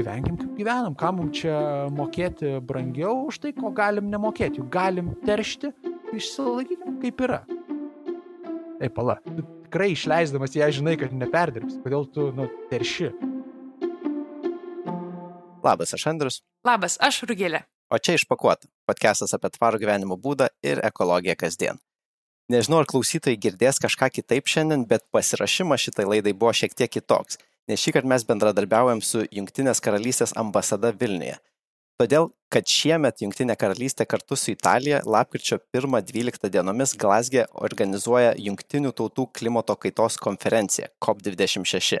[0.00, 1.54] gyvenkim kaip gyvenam, ką mums čia
[1.94, 4.62] mokėti brangiau už tai, ko galim nemokėti.
[4.62, 5.72] Juk galim teršti,
[6.16, 7.40] išsilaikykim kaip yra.
[8.80, 11.76] Ei, pala, tu tikrai išleisdamas ją žinai, kad neperdirbs.
[11.84, 13.10] Kodėl tu, nu, terši?
[15.60, 16.40] Labas, aš Andrius.
[16.64, 17.66] Labas, aš Rugilė.
[17.92, 18.70] O čia išpakuota.
[18.88, 21.80] Podcastas apie tvarų gyvenimo būdą ir ekologiją kasdien.
[22.50, 27.38] Nežinau, ar klausytojai girdės kažką kitaip šiandien, bet pasirašymas šitai laidai buvo šiek tiek kitoks,
[27.68, 31.36] nes šį kartą mes bendradarbiaujam su Junktinės karalystės ambasada Vilniuje.
[32.00, 39.28] Todėl, kad šiemet Junktinė karalystė kartu su Italija lapkričio 1-12 dienomis Glasgė organizuoja Junktinių tautų
[39.36, 42.00] klimato kaitos konferenciją COP26.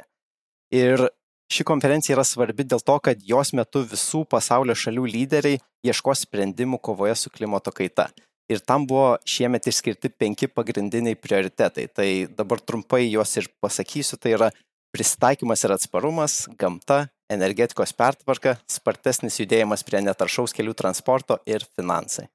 [0.72, 1.10] Ir
[1.50, 6.78] Ši konferencija yra svarbi dėl to, kad jos metu visų pasaulio šalių lyderiai ieškos sprendimų
[6.78, 8.06] kovoje su klimato kaita.
[8.50, 11.88] Ir tam buvo šiemet išskirti penki pagrindiniai prioritetai.
[11.90, 12.06] Tai
[12.38, 14.18] dabar trumpai juos ir pasakysiu.
[14.22, 14.50] Tai yra
[14.94, 22.26] pristaikymas ir atsparumas, gamta, energetikos pertvarka, spartesnis judėjimas prie netaršaus kelių transporto ir finansai.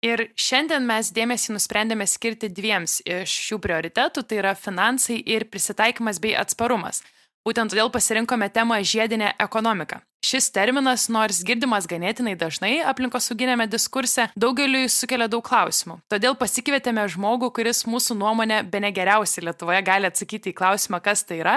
[0.00, 6.22] Ir šiandien mes dėmesį nusprendėme skirti dviems iš šių prioritetų, tai yra finansai ir prisitaikymas
[6.24, 7.02] bei atsparumas.
[7.44, 10.00] Būtent todėl pasirinkome temą žiedinė ekonomika.
[10.24, 15.96] Šis terminas, nors girdimas ganėtinai dažnai aplinkosauginėme diskurse, daugeliui sukelia daug klausimų.
[16.12, 21.40] Todėl pasikvietėme žmogų, kuris mūsų nuomonė be negeriausiai Lietuvoje gali atsakyti į klausimą, kas tai
[21.40, 21.56] yra.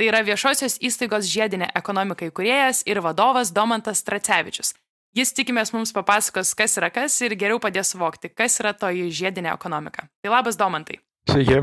[0.00, 4.72] Tai yra viešosios įstaigos žiedinė ekonomika įkūrėjas ir vadovas Domantas Tracevičius.
[5.12, 9.52] Jis tikimės mums papasakos, kas yra kas ir geriau padės suvokti, kas yra toji žiedinė
[9.52, 10.06] ekonomika.
[10.24, 11.02] Tai labas, Domantai.
[11.28, 11.60] Sveiki.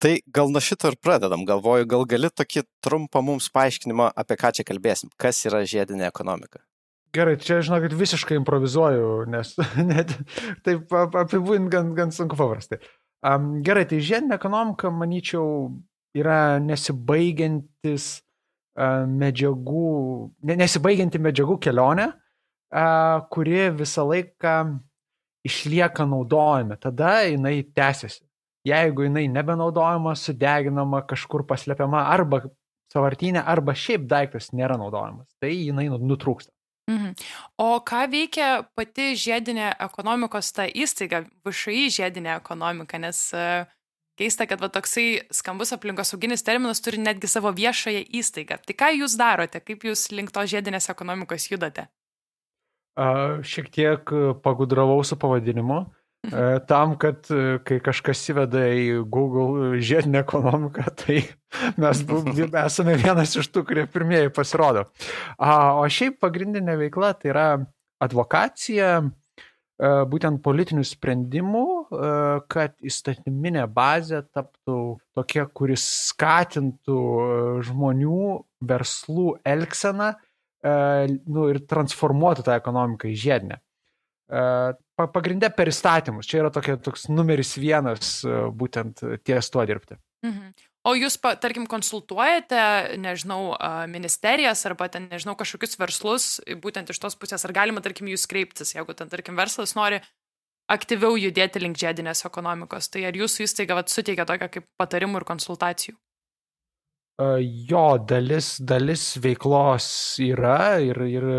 [0.00, 1.44] Tai gal nuo šito ir pradedam.
[1.48, 5.12] Galvoju, gal gali tokį trumpą mums paaiškinimą, apie ką čia kalbėsim.
[5.20, 6.60] Kas yra žiedinė ekonomika?
[7.16, 9.54] Gerai, čia žinokit visiškai improvizuoju, nes
[9.90, 10.12] net
[10.66, 12.80] taip apibūdint gan, gan sunku paprastai.
[13.24, 15.70] Um, gerai, tai žiedinė ekonomika, manyčiau,
[16.16, 18.08] yra nesibaigiantis
[18.76, 19.88] medžiagų,
[20.48, 22.10] ne, nesibaigianti medžiagų kelionė,
[23.32, 24.56] kuri visą laiką
[25.46, 26.76] išlieka naudojami.
[26.82, 28.26] Tada jinai tęsiasi
[28.66, 32.42] jeigu jinai nebenaudojama, sudeginama, kažkur paslepiama arba
[32.92, 36.52] savartinė, arba šiaip daiktas nėra naudojamas, tai jinai nu, nutrūksta.
[36.90, 37.14] Mhm.
[37.58, 43.66] O ką veikia pati žiedinė ekonomikos ta įstaiga, VŠI žiedinė ekonomika, nes uh,
[44.18, 48.58] keista, kad va, toksai skambus aplinkosauginis terminas turi netgi savo viešąją įstaigą.
[48.64, 51.88] Tai ką jūs darote, kaip jūs link to žiedinės ekonomikos judate?
[52.96, 54.12] Uh, šiek tiek
[54.42, 55.82] pagudravau su pavadinimu.
[55.84, 55.96] Uh,
[56.32, 61.20] E, tam, kad e, kai kažkas įveda į Google žiedinę ekonomiką, tai
[61.78, 62.02] mes
[62.64, 64.88] esame vienas iš tų, kurie pirmieji pasirodo.
[65.38, 67.46] O šiaip pagrindinė veikla tai yra
[68.02, 71.66] advokacija, e, būtent politinių sprendimų,
[72.52, 74.78] kad įstatyminė bazė taptų
[75.16, 77.00] tokia, kuris skatintų
[77.68, 78.22] žmonių,
[78.66, 80.14] verslų elgseną
[80.66, 83.60] nu, ir transformuotų tą ekonomiką į žiedinę
[84.96, 86.26] pagrindė per įstatymus.
[86.28, 88.18] Čia yra tokia, toks numeris vienas
[88.56, 89.98] būtent ties tuo dirbti.
[90.26, 90.54] Mhm.
[90.86, 92.58] O jūs, tarkim, konsultuojate,
[93.02, 93.56] nežinau,
[93.90, 96.26] ministerijas arba ten, nežinau, kažkokius verslus,
[96.62, 99.98] būtent iš tos pusės, ar galima, tarkim, jūs kreiptis, jeigu ten, tarkim, verslas nori
[100.72, 105.28] aktyviau judėti link žiedinės ekonomikos, tai ar jūsų įstaiga vat, suteikia tokią kaip patarimų ir
[105.28, 105.96] konsultacijų?
[107.70, 109.86] Jo, dalis, dalis veiklos
[110.20, 111.30] yra ir, ir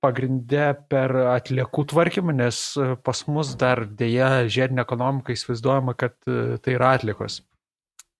[0.00, 6.56] pagrinde per atliekų tvarkymą, nes e, pas mus dar dėja žiedinė ekonomika įsivaizduojama, kad e,
[6.62, 7.42] tai yra atliekos.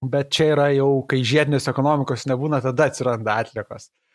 [0.03, 3.89] Bet čia yra jau, kai žiedinės ekonomikos nebūna, tada atsiranda atliekos.
[3.89, 4.08] E,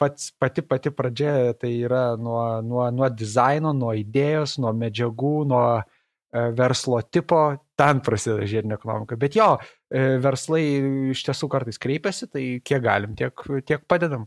[0.00, 5.66] pats, pati pati pradžia tai yra nuo, nuo, nuo dizaino, nuo idėjos, nuo medžiagų, nuo
[6.56, 7.38] verslo tipo,
[7.76, 9.18] ten prasideda žiedinė ekonomika.
[9.20, 9.50] Bet jo,
[10.24, 10.62] verslai
[11.12, 14.24] iš tiesų kartais kreipiasi, tai kiek galim, tiek, tiek padedam.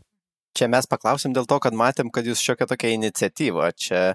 [0.56, 4.00] Čia mes paklausėm dėl to, kad matėm, kad jūs šiokią tokią iniciatyvą čia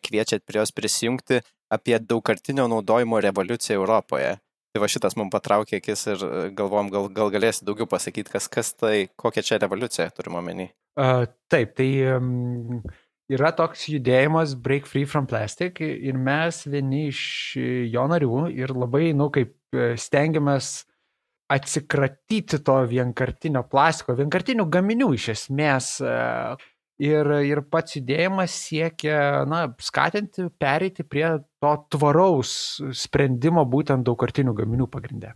[0.00, 4.36] kviečiat prie jos prisijungti apie daugkartinio naudojimo revoliuciją Europoje.
[4.76, 8.44] Tai va šitas mums patraukė akis ir e, galvom, gal, gal galėsi daugiau pasakyti, kas,
[8.52, 10.66] kas tai, kokia čia revoliucija turime omeny.
[11.00, 12.82] Uh, taip, tai um,
[13.32, 17.22] yra toks judėjimas Break Free from Plastic ir mes vieni iš
[17.88, 20.92] jo narių ir labai, nu, kaip e, stengiamės uh,
[21.48, 25.90] atsikratyti to vienkartinio plastiko, vienkartinių gaminių iš esmės.
[26.02, 26.14] E,
[27.02, 31.26] ir, ir pats judėjimas siekia na, skatinti, pereiti prie
[31.62, 32.52] to tvaraus
[32.96, 35.34] sprendimo būtent daugkartinių gaminių pagrindė.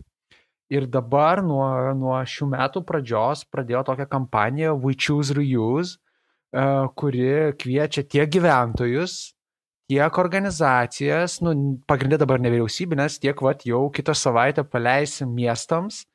[0.71, 1.65] Ir dabar nuo,
[1.99, 5.97] nuo šių metų pradžios pradėjo tokią kampaniją We Choose Reuse,
[6.55, 6.63] e,
[6.95, 7.27] kuri
[7.59, 9.33] kviečia tiek gyventojus,
[9.91, 11.53] tiek organizacijas, nu,
[11.89, 16.05] pagrindė dabar nevyriausybinės, tiek vat, jau kitą savaitę paleisim miestams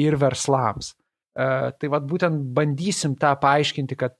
[0.00, 0.96] ir verslams.
[1.40, 4.16] Tai vad būtent bandysim tą paaiškinti, kad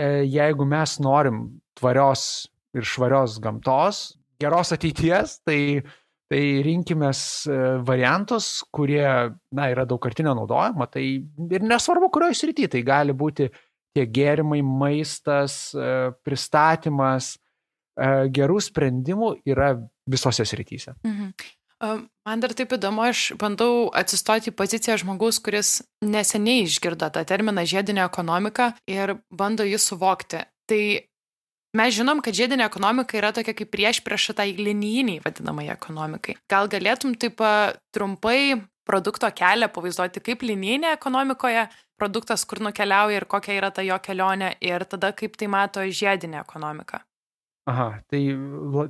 [0.00, 1.44] jeigu mes norim
[1.78, 5.82] tvarios ir švarios gamtos, geros ateities, tai,
[6.30, 7.20] tai rinkimės
[7.86, 9.04] variantus, kurie,
[9.54, 13.48] na, yra daugkartinio naudojimo, tai ir nesvarbu, kurioje srityje, tai gali būti
[13.94, 15.68] tie gėrimai, maistas,
[16.26, 17.36] pristatymas,
[18.34, 19.74] gerų sprendimų yra
[20.10, 20.96] visose srityse.
[21.06, 21.30] Mhm.
[22.24, 27.66] Man dar taip įdomu, aš bandau atsistoti į poziciją žmogaus, kuris neseniai išgirdo tą terminą
[27.68, 30.40] žiedinė ekonomika ir bando jį suvokti.
[30.70, 30.80] Tai
[31.76, 36.38] mes žinom, kad žiedinė ekonomika yra tokia kaip prieš prieš tai linijiniai vadinamai ekonomikai.
[36.48, 37.44] Gal galėtum taip
[37.92, 41.68] trumpai produkto kelią pavaizduoti kaip linijinė ekonomikoje,
[42.00, 46.40] produktas kur nukeliauja ir kokia yra ta jo kelionė ir tada kaip tai mato žiedinė
[46.40, 47.04] ekonomika.
[47.64, 48.18] Aha, tai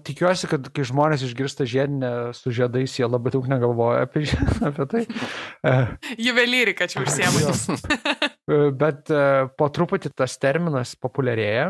[0.03, 4.25] tikiuosi, kad kai žmonės išgirsta žiedinę su žiedais, jie labai daug negalvoja apie,
[4.69, 5.03] apie tai.
[5.63, 5.75] E,
[6.19, 7.85] Juvelyrika čia užsiemantis.
[8.51, 9.21] E, bet e,
[9.55, 11.69] po truputį tas terminas populiarėja.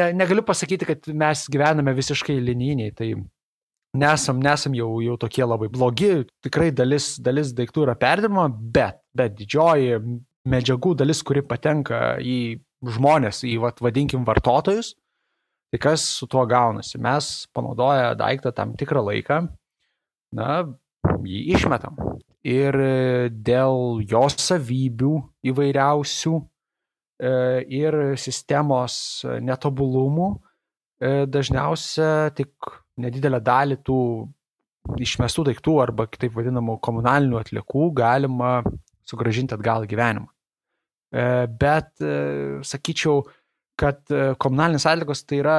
[0.00, 3.12] Ne, negaliu pasakyti, kad mes gyvename visiškai linijiniai, tai
[4.02, 6.10] nesam, nesam jau, jau tokie labai blogi,
[6.42, 10.00] tikrai dalis, dalis daiktų yra perdirbama, bet, bet didžioji
[10.50, 14.96] medžiagų dalis, kuri patenka į žmonės, į, vat, vadinkim, vartotojus,
[15.72, 16.98] Tai kas su tuo gaunasi?
[17.00, 19.38] Mes panaudoję daiktą tam tikrą laiką,
[20.36, 20.48] na,
[21.24, 21.96] jį išmetam.
[22.44, 22.76] Ir
[23.32, 25.12] dėl jos savybių
[25.48, 27.32] įvairiausių e,
[27.72, 28.94] ir sistemos
[29.46, 32.52] netobulumų e, dažniausia tik
[33.00, 33.98] nedidelę dalį tų
[35.00, 38.58] išmestų daiktų arba kitaip vadinamų komunalinių atliekų galima
[39.06, 40.28] sugražinti atgal gyvenimą.
[41.12, 41.94] E, bet,
[42.66, 43.22] sakyčiau,
[43.82, 45.56] kad e, komunalinės atlikos tai yra,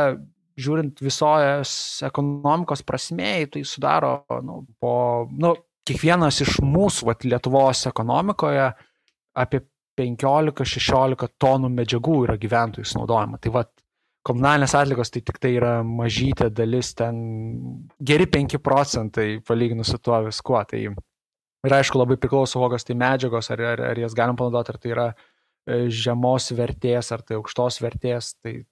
[0.60, 1.76] žiūrint visos
[2.06, 4.16] ekonomikos prasmėjai, tai sudaro,
[4.46, 4.96] nu, po,
[5.34, 5.56] nu,
[5.88, 8.68] kiekvienas iš mūsų, vat, Lietuvos ekonomikoje
[9.44, 9.64] apie
[10.00, 13.40] 15-16 tonų medžiagų yra gyventojų sunaudojama.
[13.42, 13.72] Tai vat,
[14.26, 17.18] komunalinės atlikos tai tik tai yra mažytė dalis, ten
[18.00, 20.62] geri 5 procentai palyginus su tuo viskuo.
[20.70, 24.82] Tai ir aišku, labai priklauso, kokios tai medžiagos, ar, ar, ar jas galim panaudoti, ar
[24.82, 25.33] tai yra E,
[25.66, 28.64] žemos vertės ar tai aukštos vertės, tai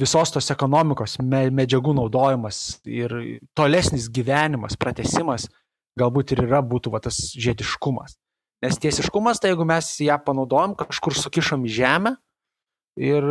[0.00, 3.14] visos tos ekonomikos medžiagų naudojimas ir
[3.56, 5.48] tolesnis gyvenimas, pratesimas
[5.96, 8.16] galbūt ir yra būtų va, tas žiediškumas.
[8.64, 12.14] Nes tiesiškumas, tai jeigu mes ją panaudojam, kažkur sukišam į žemę
[13.00, 13.26] ir,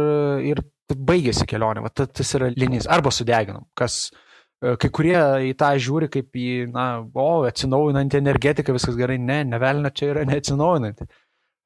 [0.46, 0.62] ir
[0.94, 4.12] baigėsi kelionė, va, tas yra linijas, arba sudeginam, kas
[4.62, 5.18] e, kai kurie
[5.50, 10.28] į tą žiūri kaip į, na, o, atsinaujinantį energetiką, viskas gerai, ne, nevelina čia yra
[10.30, 11.10] neatsinaujinanti.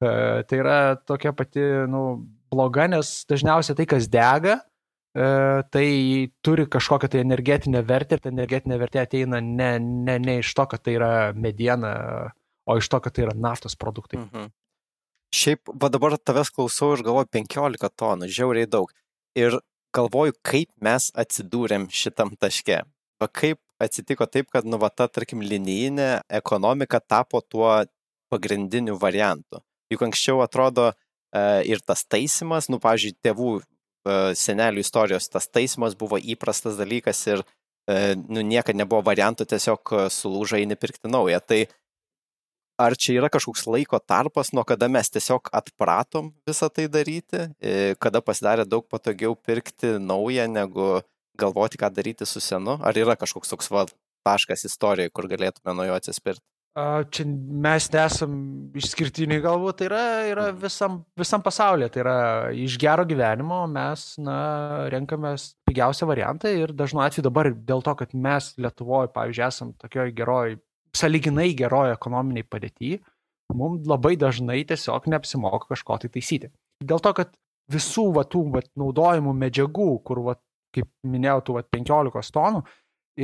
[0.00, 1.62] E, tai yra tokia pati,
[1.92, 2.02] nu,
[2.52, 4.56] bloga, nes dažniausiai tai, kas dega,
[5.12, 5.26] e,
[5.74, 5.88] tai
[6.44, 10.66] turi kažkokią tai energetinę vertę ir ta energetinė vertė ateina ne, ne, ne iš to,
[10.72, 11.92] kad tai yra mediena,
[12.64, 14.22] o iš to, kad tai yra naftos produktai.
[14.24, 14.50] Mhm.
[15.30, 18.90] Šiaip, va dabar tavęs klausau ir galvoju 15 tonų, žiauriai daug.
[19.38, 19.60] Ir
[19.94, 22.80] galvoju, kaip mes atsidūrėm šitam taške.
[23.20, 27.82] Va kaip atsitiko taip, kad, nu, va ta, tarkim, linijinė ekonomika tapo tuo
[28.32, 29.62] pagrindiniu variantu.
[29.90, 30.94] Juk anksčiau atrodo e,
[31.70, 33.64] ir tas taisimas, nu, pavyzdžiui, tėvų e,
[34.38, 37.44] senelių istorijos, tas taisimas buvo įprastas dalykas ir,
[37.90, 41.42] e, nu, niekada nebuvo variantų tiesiog sulūžai nepirkti naują.
[41.42, 41.60] Tai
[42.80, 47.50] ar čia yra kažkoks laiko tarpas, nuo kada mes tiesiog atpratom visą tai daryti,
[48.00, 51.02] kada pasidarė daug patogiau pirkti naują, negu
[51.40, 52.78] galvoti, ką daryti su senu?
[52.80, 53.84] Ar yra kažkoks toks va,
[54.24, 56.44] taškas istorijoje, kur galėtume nuo jo atsispirti?
[56.78, 58.34] Čia mes nesam
[58.78, 60.60] išskirtiniai galbūt, tai yra, yra mhm.
[60.62, 62.18] visam, visam pasaulyje, tai yra
[62.54, 64.36] iš gero gyvenimo mes na,
[64.92, 70.14] renkamės pigiausią variantą ir dažnu atveju dabar dėl to, kad mes Lietuvoje, pavyzdžiui, esam tokioj
[70.14, 70.54] geroj,
[70.94, 73.00] saliginai geroj ekonominiai padėtyje,
[73.50, 76.52] mums labai dažnai tiesiog neapsimoka kažko tai taisyti.
[76.86, 77.34] Dėl to, kad
[77.70, 80.36] visų va, tų va, naudojimų medžiagų, kur, va,
[80.74, 82.62] kaip minėjau, tų va, 15 tonų,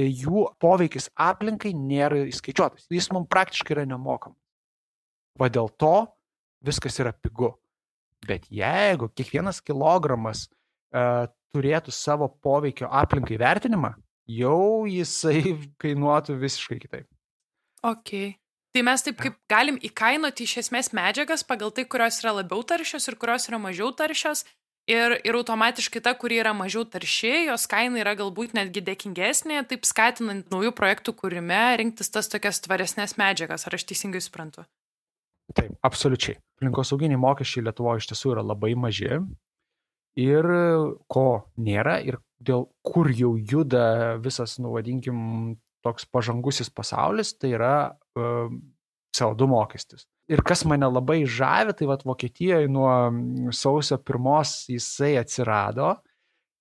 [0.05, 2.89] jų poveikis aplinkai nėra įskaičiuotas.
[2.93, 4.39] Jis mums praktiškai yra nemokamas.
[5.41, 6.07] Va dėl to
[6.65, 7.55] viskas yra pigu.
[8.27, 13.93] Bet jeigu kiekvienas kilogramas uh, turėtų savo poveikio aplinkai vertinimą,
[14.27, 17.09] jau jisai kainuotų visiškai kitaip.
[17.87, 18.37] Ok.
[18.77, 23.09] Tai mes taip kaip galim įkainoti iš esmės medžiagas pagal tai, kurios yra labiau taršios
[23.09, 24.45] ir kurios yra mažiau taršios
[24.87, 29.83] Ir, ir automatiškai ta, kuri yra mažiau tarši, jos kaina yra galbūt netgi dėkingesnė, taip
[29.89, 33.67] skatinant naujų projektų kūrime rinktis tas tokias tvaresnės medžiagas.
[33.67, 34.63] Ar aš teisingai suprantu?
[35.59, 36.39] Taip, absoliučiai.
[36.61, 39.19] Aplinkosauginiai mokesčiai Lietuvoje iš tiesų yra labai maži.
[40.23, 40.47] Ir
[41.11, 41.27] ko
[41.59, 45.19] nėra, ir dėl kur jau juda visas, nu vadinkim,
[45.83, 48.55] toks pažangusis pasaulis, tai yra uh,
[49.17, 50.07] CO2 mokestis.
[50.31, 52.91] Ir kas mane labai žavi, tai vad Vokietijoje nuo
[53.55, 55.95] sausio pirmos jisai atsirado.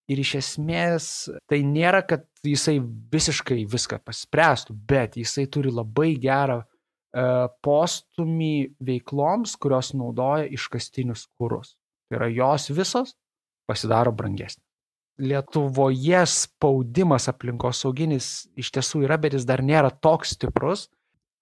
[0.05, 1.05] Ir iš esmės
[1.49, 2.77] tai nėra, kad jisai
[3.13, 6.67] visiškai viską paspręstų, bet jisai turi labai gerą e,
[7.65, 8.53] postumį
[8.85, 11.73] veikloms, kurios naudoja iškastinius kūrus.
[12.05, 13.15] Tai yra jos visos
[13.65, 14.61] pasidaro brangesnės.
[15.25, 20.89] Lietuvoje spaudimas aplinkosauginis iš tiesų yra, bet jis dar nėra toks stiprus.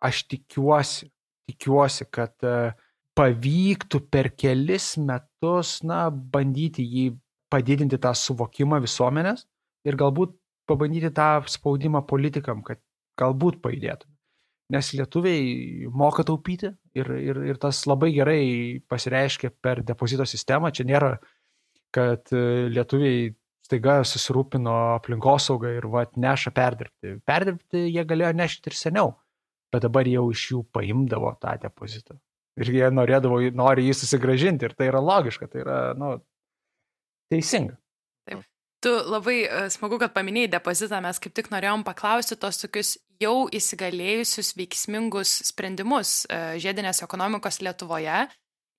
[0.03, 1.07] Aš tikiuosi,
[1.47, 2.73] tikiuosi, kad e,
[3.17, 7.05] pavyktų per kelis metus, na, bandyti jį
[7.53, 9.45] padidinti tą suvokimą visuomenės
[9.87, 10.33] ir galbūt
[10.69, 12.81] pabandyti tą spaudimą politikam, kad
[13.19, 14.09] galbūt pajudėtų.
[14.73, 18.43] Nes lietuviai moka taupyti ir, ir, ir tas labai gerai
[18.89, 20.71] pasireiškia per depozito sistemą.
[20.73, 21.11] Čia nėra,
[21.93, 23.27] kad e, lietuviai
[23.63, 27.19] staiga susirūpino aplinkosaugą ir va, neša perdirbti.
[27.27, 29.13] Perdirbti jie galėjo nešti ir seniau
[29.73, 32.19] bet dabar jau iš jų paimdavo tą depozitą.
[32.61, 36.15] Ir jie norėdavo, nori jį susigražinti ir tai yra logiška, tai yra, nu,
[37.33, 37.79] teisinga.
[38.29, 38.43] Taip.
[38.83, 43.47] Tu labai uh, smagu, kad paminėjai depozitą, mes kaip tik norėjom paklausti tos tokius jau
[43.47, 48.25] įsigalėjusius veiksmingus sprendimus uh, žiedinės ekonomikos Lietuvoje.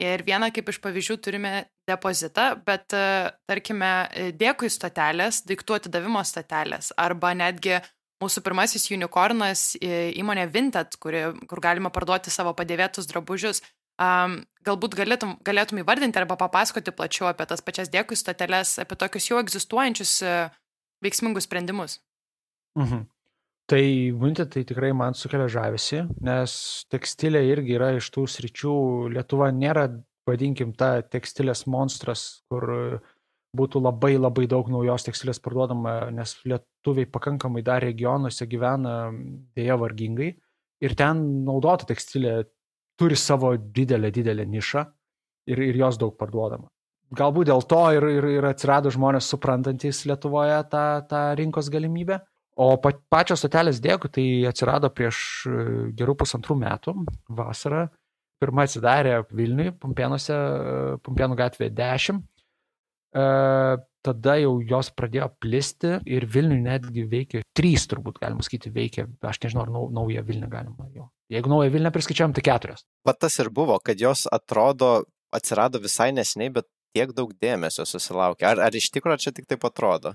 [0.02, 1.52] Ir vieną kaip iš pavyzdžių turime
[1.88, 3.90] depozitą, bet uh, tarkime,
[4.38, 7.80] dėkui stotelės, daiktų atidavimo stotelės arba netgi
[8.24, 13.60] Mūsų pirmasis unicornas įmonė Vinted, kuri, kur galima parduoti savo padėvėtus drabužius.
[13.94, 19.28] Um, galbūt galėtum, galėtum įvardinti arba papasakoti plačiau apie tas pačias dėkui stoteles, apie tokius
[19.28, 20.48] jau egzistuojančius uh,
[21.04, 22.00] veiksmingus sprendimus.
[22.80, 23.04] Mhm.
[23.70, 23.84] Tai
[24.20, 26.56] Vinted tai tikrai man sukelia žavesi, nes
[26.92, 28.74] tekstilė irgi yra iš tų sričių,
[29.14, 29.86] Lietuva nėra,
[30.28, 33.13] vadinkim, ta tekstilės monstras, kur uh,
[33.54, 39.12] būtų labai labai daug naujos tekstilės parduodama, nes lietuviai pakankamai dar regionuose gyvena
[39.56, 40.34] dėja vargingai
[40.84, 42.42] ir ten naudota tekstilė
[42.98, 44.84] turi savo didelę, didelę nišą
[45.50, 46.68] ir, ir jos daug parduodama.
[47.14, 52.18] Galbūt dėl to ir, ir, ir atsirado žmonės suprantantis Lietuvoje tą, tą rinkos galimybę.
[52.58, 55.54] O pačios stotelės dėkui tai atsirado prieš e,
[55.98, 56.94] gerų pusantrų metų,
[57.34, 57.88] vasarą.
[58.42, 60.36] Pirma atsidarė Vilniui, Pumpėnuose,
[61.06, 62.33] Pumpėnų gatvėje 10 E,
[63.14, 69.40] tada jau jos pradėjo plisti ir Vilniui netgi veikia, trys turbūt galima sakyti veikia, aš
[69.44, 71.08] nežinau, ar nau, naują Vilnių galima jau.
[71.32, 72.84] Jeigu naują Vilnių priskaičiuojam, tai keturios.
[73.06, 78.52] Pat tas ir buvo, kad jos atrodo, atsirado visai nesiniai, bet tiek daug dėmesio susilaukia.
[78.52, 80.14] Ar, ar iš tikrųjų čia tik taip atrodo?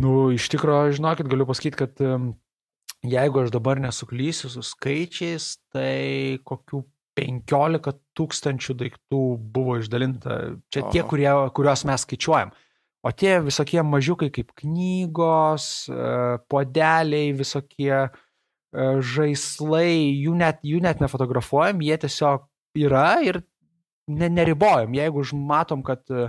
[0.00, 2.00] Nu, iš tikrųjų, žinokit, galiu pasakyti, kad
[3.02, 6.84] jeigu aš dabar nesuklysiu su skaičiais, tai kokių
[7.18, 9.22] 15 tūkstančių daiktų
[9.54, 10.38] buvo išdalinta.
[10.72, 10.92] Čia Aha.
[10.94, 12.52] tie, kurie, kuriuos mes skaičiuojam.
[13.02, 16.10] O tie visokie mažiukai kaip knygos, e,
[16.52, 18.08] podeliai, visokie e,
[19.12, 22.46] žaislai, jų net, jų net nefotografuojam, jie tiesiog
[22.78, 23.40] yra ir
[24.06, 24.94] ne, neribojam.
[24.94, 26.28] Jeigu matom, kad e,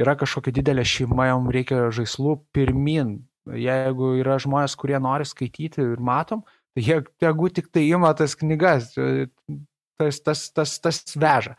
[0.00, 3.22] yra kažkokia didelė šeima, jom reikia žaislų pirmin.
[3.48, 6.44] Jeigu yra žmonės, kurie nori skaityti ir matom,
[6.76, 8.92] tai jie tegu tik tai ima tas knygas
[10.00, 11.56] tas, tas, tas, tas veža.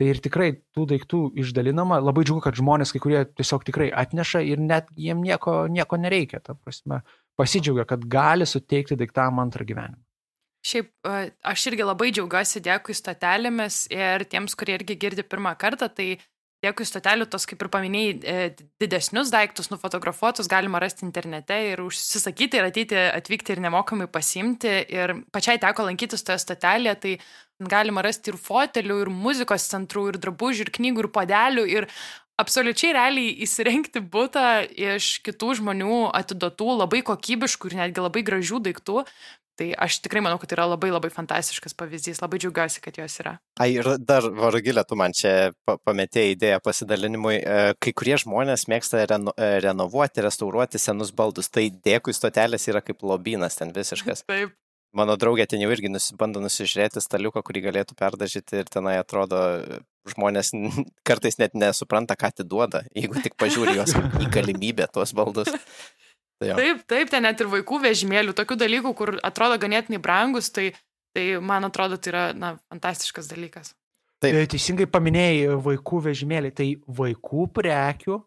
[0.00, 4.40] Tai ir tikrai tų daiktų išdalinama, labai džiugu, kad žmonės kai kurie tiesiog tikrai atneša
[4.48, 7.02] ir net jiem nieko, nieko nereikia, ta prasme,
[7.38, 10.00] pasidžiaugia, kad gali suteikti daiktam antrą gyvenimą.
[10.62, 11.08] Šiaip
[11.52, 16.14] aš irgi labai džiaugiuosi dėkui stotelėmis ir tiems, kurie irgi girdi pirmą kartą, tai
[16.62, 22.60] dėkui stotelių, tos kaip ir paminėjai, e, didesnius daiktus nufotografuotus galima rasti internete ir užsisakyti
[22.60, 24.70] ir ateiti, atvykti ir nemokamai pasimti.
[24.94, 27.16] Ir pačiai teko lankytis toje stotelėje, tai
[27.70, 31.66] galima rasti ir fotelių, ir muzikos centrų, ir drabužių, ir knygų, ir podelių.
[31.70, 31.88] Ir
[32.40, 39.04] absoliučiai realiai įsirengti būtą iš kitų žmonių atiduotų labai kokybiškų ir netgi labai gražių daiktų.
[39.60, 43.18] Tai aš tikrai manau, kad tai yra labai labai fantastiškas pavyzdys, labai džiaugiuosi, kad jos
[43.20, 43.34] yra.
[43.60, 47.34] Ai, ir dar, Varugilė, tu man čia pametėjai idėją pasidalinimui.
[47.36, 52.80] E, kai kurie žmonės mėgsta reno, e, renovuoti, restauruoti senus baldus, tai dėkui stotelės yra
[52.80, 54.24] kaip lobynas ten visiškas.
[54.32, 54.56] Taip.
[54.92, 59.40] Mano draugė ten jau irgi nusibando nusižiūrėti staliuką, kurį galėtų perdažyti ir tenai atrodo,
[60.12, 60.52] žmonės
[61.08, 65.48] kartais net nesupranta, ką atiduoda, jeigu tik pažiūri juos į galimybę tuos baldus.
[66.42, 66.56] Tai jo.
[66.58, 70.72] taip, taip, ten net ir vaikų vežimėlių, tokių dalykų, kur atrodo ganėtinai brangus, tai,
[71.14, 73.72] tai man atrodo, tai yra na, fantastiškas dalykas.
[74.22, 74.34] Taip.
[74.34, 76.68] E, teisingai paminėjai vaikų vežimėlį, tai
[76.98, 78.18] vaikų prekių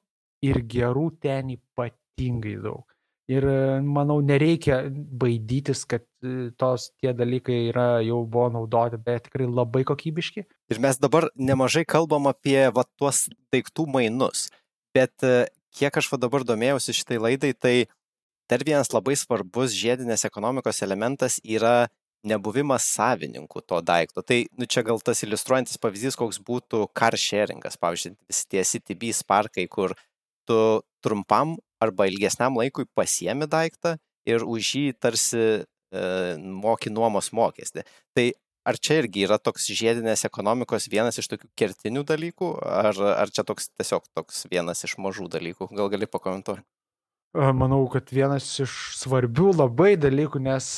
[0.48, 2.88] ir gerų ten ypatingai daug.
[3.32, 9.26] Ir e, manau, nereikia baidytis, kad e, tos tie dalykai yra, jau buvo naudoti, bet
[9.26, 10.46] tikrai labai kokybiški.
[10.70, 14.46] Ir mes dabar nemažai kalbam apie va, tuos daiktų mainus.
[14.94, 17.76] Bet e, kiek aš va dabar domėjausi šitai laidai, tai
[18.52, 21.88] dar vienas labai svarbus žiedinės ekonomikos elementas yra
[22.26, 24.22] nebuvimas savininkų to daikto.
[24.26, 28.16] Tai nu, čia gal tas iliustruojantis pavyzdys, koks būtų car sharingas, pavyzdžiui,
[28.54, 29.98] tie CTB sparkai, kur
[30.48, 30.60] tu
[31.06, 36.04] trumpam arba ilgesniam laikui pasiemi daiktą ir už jį tarsi e,
[36.40, 37.86] moki nuomos mokestį.
[38.18, 38.26] Tai
[38.66, 43.46] ar čia irgi yra toks žiedinės ekonomikos vienas iš tokių kertinių dalykų, ar, ar čia
[43.48, 45.70] toks tiesiog toks vienas iš mažų dalykų?
[45.78, 46.66] Gal gali pakomentuoti?
[47.36, 50.70] Manau, kad vienas iš svarbių labai dalykų, nes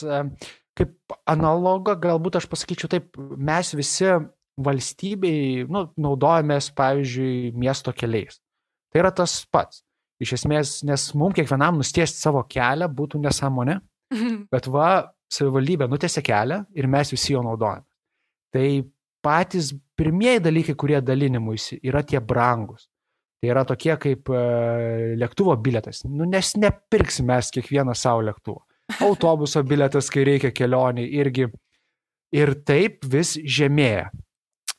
[0.77, 4.09] kaip analogą, galbūt aš pasakyčiau taip, mes visi
[4.57, 8.41] valstybei nu, naudojamės, pavyzdžiui, miesto keliais.
[8.91, 9.83] Tai yra tas pats.
[10.23, 13.77] Iš esmės, nes mums kiekvienam nustiesti savo kelią būtų nesąmonė,
[14.53, 14.89] bet va,
[15.33, 17.85] savivaldybė nutėsi kelią ir mes visi jo naudojame.
[18.55, 18.67] Tai
[19.23, 22.87] patys pirmieji dalykai, kurie dalinimuisi, yra tie brangus.
[23.37, 24.39] Tai yra tokie kaip e,
[25.19, 26.01] lėktuvo biletas.
[26.09, 28.63] Nu, nes nepirksim mes kiekvieną savo lėktuvą.
[29.05, 31.49] Autobuso biletas, kai reikia kelionį, irgi.
[32.33, 34.07] Ir taip vis žemėja.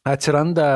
[0.09, 0.69] Atsiranda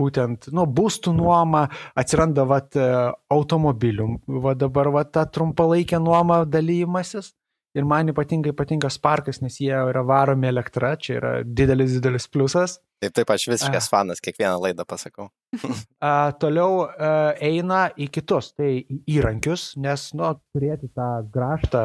[0.00, 1.64] būtent, nu, būstų nuoma,
[1.98, 2.86] atsiranda, vat, e,
[3.32, 4.08] automobilių,
[4.44, 7.32] va dabar, va, ta trumpalaikė nuoma dalymasis.
[7.78, 12.80] Ir man ypatingai patinka Sparkas, nes jie yra varomi elektra, čia yra didelis, didelis pliusas.
[13.00, 13.90] Taip, taip, aš visiškas a.
[13.92, 15.28] fanas, kiekvieną laidą pasakau.
[16.02, 18.72] a, toliau a, eina į kitus, tai
[19.06, 21.84] įrankius, nes, nu, turėti tą graštą,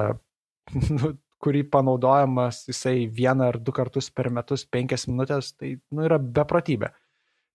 [0.98, 1.13] nu,
[1.46, 6.92] kurį panaudojamas jisai vieną ar du kartus per metus, penkias minutės, tai, nu, yra beprotybė.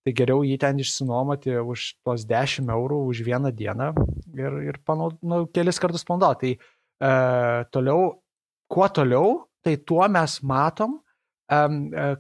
[0.01, 3.91] Tai geriau jį ten išsinuomoti už tos 10 eurų už vieną dieną
[4.39, 6.55] ir, ir panaud, nu, kelis kartus panaudoti.
[6.57, 8.15] Tai e, toliau,
[8.71, 10.97] kuo toliau, tai tuo mes matom,
[11.51, 11.61] e,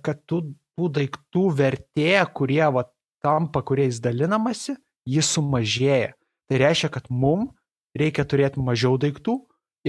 [0.05, 0.43] kad tų,
[0.77, 2.85] tų daiktų vertė, kurie va,
[3.25, 4.77] tampa, kuriais dalinamasi,
[5.09, 6.12] jis sumažėja.
[6.50, 7.49] Tai reiškia, kad mum
[7.97, 9.39] reikia turėti mažiau daiktų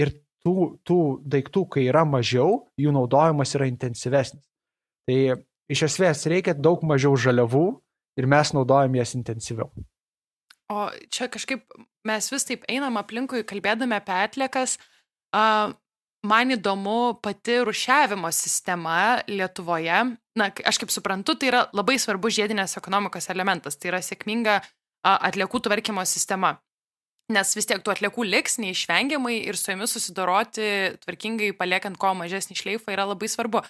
[0.00, 0.14] ir
[0.46, 0.56] tų,
[0.86, 1.00] tų
[1.34, 4.44] daiktų, kai yra mažiau, jų naudojimas yra intensyvesnis.
[5.08, 5.18] Tai
[5.72, 7.66] iš esmės reikia daug mažiau žaliavų
[8.20, 9.70] ir mes naudojam jas intensyviau.
[10.72, 11.64] O čia kažkaip
[12.08, 14.78] mes vis taip einam aplinkui, kalbėdami apie atliekas.
[15.32, 15.72] Uh,
[16.26, 20.16] man įdomu pati rušiavimo sistema Lietuvoje.
[20.38, 23.76] Na, aš kaip suprantu, tai yra labai svarbus žiedinės ekonomikos elementas.
[23.76, 24.60] Tai yra sėkminga
[25.02, 26.56] atliekų tvarkymo sistema.
[27.32, 30.66] Nes vis tiek tų atliekų liks neišvengiamai ir su jomis susidoroti
[31.04, 33.62] tvarkingai paliekant kuo mažesnį šleifą yra labai svarbu.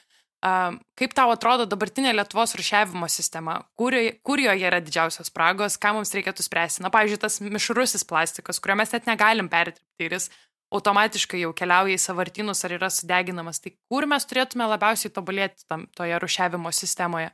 [0.42, 3.60] Kaip tau atrodo dabartinė Lietuvos rušiavimo sistema?
[3.78, 3.94] Kur,
[4.26, 6.82] kur joje yra didžiausios spragos, ką mums reikėtų spręsti?
[6.82, 10.26] Na, pavyzdžiui, tas mišrusis plastikas, kurio mes net negalim perdirbti ir jis
[10.74, 13.62] automatiškai jau keliauja į savartynus ar yra sudeginamas.
[13.62, 17.30] Tai kur mes turėtume labiausiai tobulėti tam, toje rušiavimo sistemoje?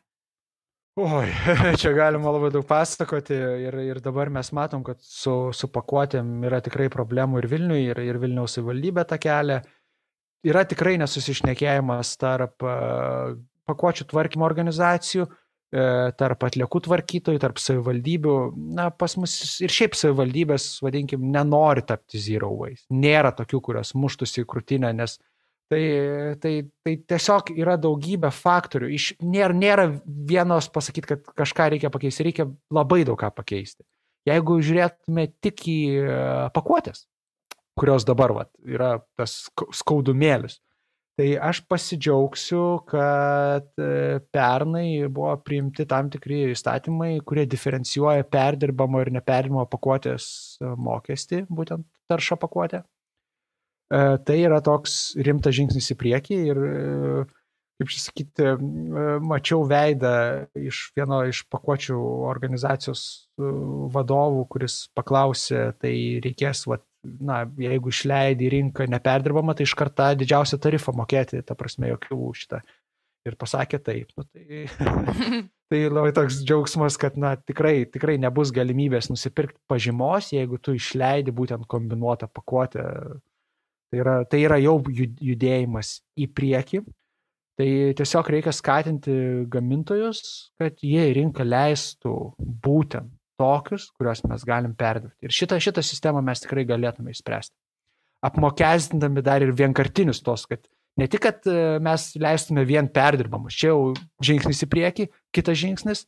[0.99, 1.29] Oi,
[1.79, 3.37] čia galima labai daug pasakoti
[3.69, 8.01] ir, ir dabar mes matom, kad su, su pakuotėm yra tikrai problemų ir Vilniui, ir,
[8.03, 9.61] ir Vilniaus įvaldybė tą kelią.
[10.49, 12.67] Yra tikrai nesusišnekėjimas tarp
[13.71, 15.87] pakuočių tvarkymo organizacijų, e,
[16.19, 18.35] tarp atliekų tvarkytojų, tarp savivaldybių.
[18.81, 22.89] Na, pas mus ir šiaip savivaldybės, vadinkim, nenori tapti zero waste.
[22.91, 25.21] Nėra tokių, kurios muštųsi į krūtinę, nes
[25.73, 25.83] tai,
[26.43, 26.53] tai,
[26.85, 28.91] tai tiesiog yra daugybė faktorių.
[28.97, 33.85] Iš, nėra, nėra vienos pasakyti, kad kažką reikia pakeisti, reikia labai daug ką pakeisti.
[34.29, 35.81] Jeigu žiūrėtume tik į
[36.57, 37.07] pakuotės,
[37.79, 39.45] kurios dabar vat, yra tas
[39.79, 40.59] skaudumėlis.
[41.19, 49.11] Tai aš pasidžiaugsiu, kad e, pernai buvo priimti tam tikri įstatymai, kurie diferencijuoja perdirbamo ir
[49.17, 50.29] neperdirbamo pakuotės
[50.63, 52.85] e, mokestį, būtent taršą pakuotę.
[53.89, 56.63] E, tai yra toks rimtas žingsnis į priekį ir,
[57.79, 58.51] kaip čia sakyti,
[59.25, 60.13] mačiau veidą
[60.59, 61.99] iš vieno iš pakuočių
[62.29, 63.05] organizacijos
[63.95, 70.11] vadovų, kuris paklausė, tai reikės vat, na, jeigu išleidi į rinką neperdirbamą, tai iš karto
[70.19, 72.61] didžiausią tarifą mokėti, ta prasme, jokių šitą.
[73.27, 74.13] Ir pasakė taip.
[74.17, 74.67] Nu, tai,
[75.71, 81.35] tai labai toks džiaugsmas, kad na, tikrai, tikrai nebus galimybės nusipirkti pažymos, jeigu tu išleidi
[81.35, 82.85] būtent kombinuotą pakuotę.
[83.89, 86.83] Tai yra, tai yra jau judėjimas į priekį.
[87.59, 89.15] Tai tiesiog reikia skatinti
[89.51, 90.21] gamintojus,
[90.61, 95.27] kad jie į rinką leistų būtent tokius, kuriuos mes galim perdirbti.
[95.27, 97.55] Ir šitą, šitą sistemą mes tikrai galėtume išspręsti.
[98.29, 100.65] Apmokestindami dar ir vienkartinius tos, kad
[100.99, 103.93] ne tik, kad e, mes leistume vien perdirbamus, čia jau
[104.27, 106.07] žingsnis į priekį, kitas žingsnis,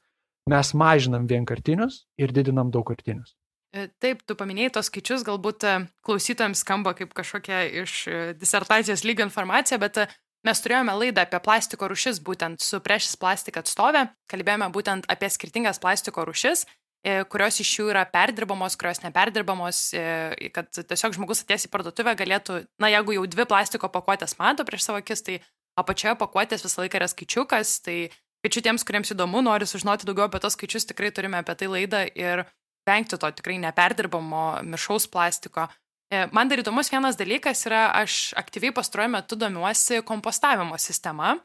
[0.50, 3.36] mes mažinam vienkartinius ir didinam daugkartinius.
[3.70, 8.02] E, taip, tu paminėjai tos skaičius, galbūt e, klausytojams skamba kaip kažkokia iš
[8.40, 10.02] disertacijos lygio informacija, bet
[10.46, 15.78] mes turėjome laidą apie plastiko rušis būtent su priešis plastik atstovė, kalbėjome būtent apie skirtingas
[15.82, 16.66] plastiko rušis
[17.00, 22.12] E, kurios iš jų yra perdirbamos, kurios neperdirbamos, e, kad tiesiog žmogus atėjęs į parduotuvę
[22.18, 25.38] galėtų, na jeigu jau dvi plastiko pakuotės mato prieš savo akis, tai
[25.80, 27.96] apačioje pakuotės visą laiką yra skaičiukas, tai
[28.44, 32.04] kviečiu tiems, kuriems įdomu, nori sužinoti daugiau apie tos skaičius, tikrai turime apie tai laidą
[32.12, 32.44] ir
[32.88, 35.68] vengti to tikrai neperdirbamo mišaus plastiko.
[36.10, 41.36] E, man dar įdomus vienas dalykas yra, aš aktyviai pastaruoju metu domiuosi kompostavimo sistema,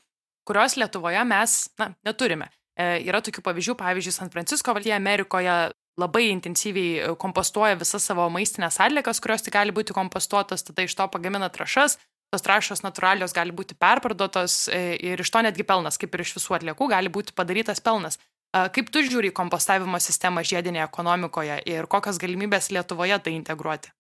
[0.47, 2.49] kurios Lietuvoje mes na, neturime.
[2.75, 5.55] E, yra tokių pavyzdžių, pavyzdžiui, San Francisko valdyje Amerikoje
[6.01, 10.95] labai intensyviai e, kompostuoja visas savo maistinės atliekas, kurios tik gali būti kompostuotos, tada iš
[10.97, 11.97] to pagamina trašas,
[12.33, 16.35] tos trašos natūralios gali būti perparduotos e, ir iš to netgi pelnas, kaip ir iš
[16.39, 18.19] visų atliekų, gali būti padarytas pelnas.
[18.55, 23.91] Kaip tu žiūri kompostavimo sistemą žiedinėje ekonomikoje ir kokios galimybės Lietuvoje tai integruoti?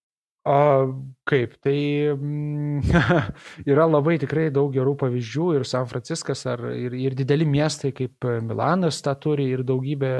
[0.45, 0.93] O
[1.25, 2.83] kaip, tai mm,
[3.71, 8.27] yra labai tikrai daug gerų pavyzdžių ir San Franciskas, ar, ir, ir dideli miestai kaip
[8.45, 10.11] Milanas tą turi ir daugybė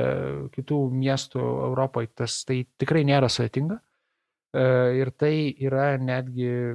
[0.55, 3.77] kitų miestų Europoje, tas tai tikrai nėra sudėtinga.
[3.77, 4.65] E,
[4.97, 6.73] ir tai yra netgi,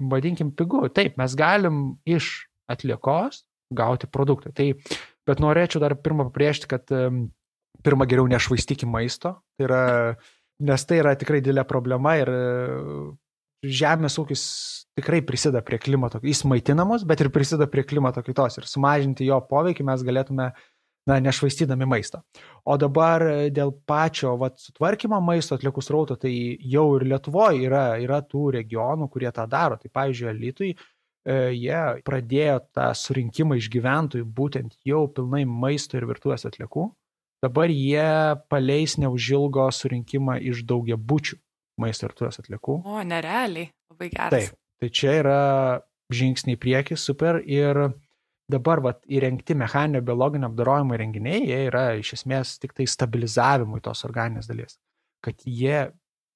[0.00, 0.86] vadinkim, pigu.
[0.88, 4.54] Taip, mes galim iš atliekos gauti produktą.
[4.56, 4.72] Tai,
[5.28, 6.88] bet norėčiau dar pirmą pabrėžti, kad
[7.84, 9.36] pirmą geriau nešvaistykim maisto.
[9.58, 9.84] Tai yra
[10.58, 12.38] nes tai yra tikrai didelė problema ir e,
[13.80, 14.42] žemės ūkis
[14.98, 19.38] tikrai prisideda prie klimato, jis maitinamos, bet ir prisideda prie klimato kaitos ir sumažinti jo
[19.50, 20.50] poveikį mes galėtume,
[21.08, 22.20] na, nešvaistydami maisto.
[22.68, 28.20] O dabar dėl pačio vat, sutvarkymo maisto atliekų srauto, tai jau ir Lietuvoje yra, yra
[28.26, 29.78] tų regionų, kurie tą daro.
[29.80, 30.74] Tai pavyzdžiui, Lietuvai
[31.26, 36.88] e, jie pradėjo tą surinkimą iš gyventojų būtent jau pilnai maisto ir virtuvės atliekų.
[37.44, 38.08] Dabar jie
[38.50, 41.38] paleis neužilgo surinkimą iš daugia bučių
[41.78, 42.80] maisto ir tuos atliekų.
[42.82, 44.30] O, nerealiai, labai gerai.
[44.34, 45.40] Taip, tai čia yra
[46.14, 47.38] žingsniai prieki, super.
[47.46, 47.84] Ir
[48.50, 54.04] dabar vat, įrengti mechaninio biologinio apdarojimo įrenginiai, jie yra iš esmės tik tai stabilizavimui tos
[54.08, 54.78] organinės dalies.
[55.24, 55.88] Kad jie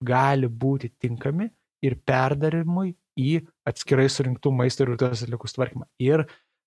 [0.03, 1.49] gali būti tinkami
[1.83, 5.89] ir perdarimui į atskirai surinktų maisto ir tuos atliekų tvarkymą.
[6.03, 6.27] Ir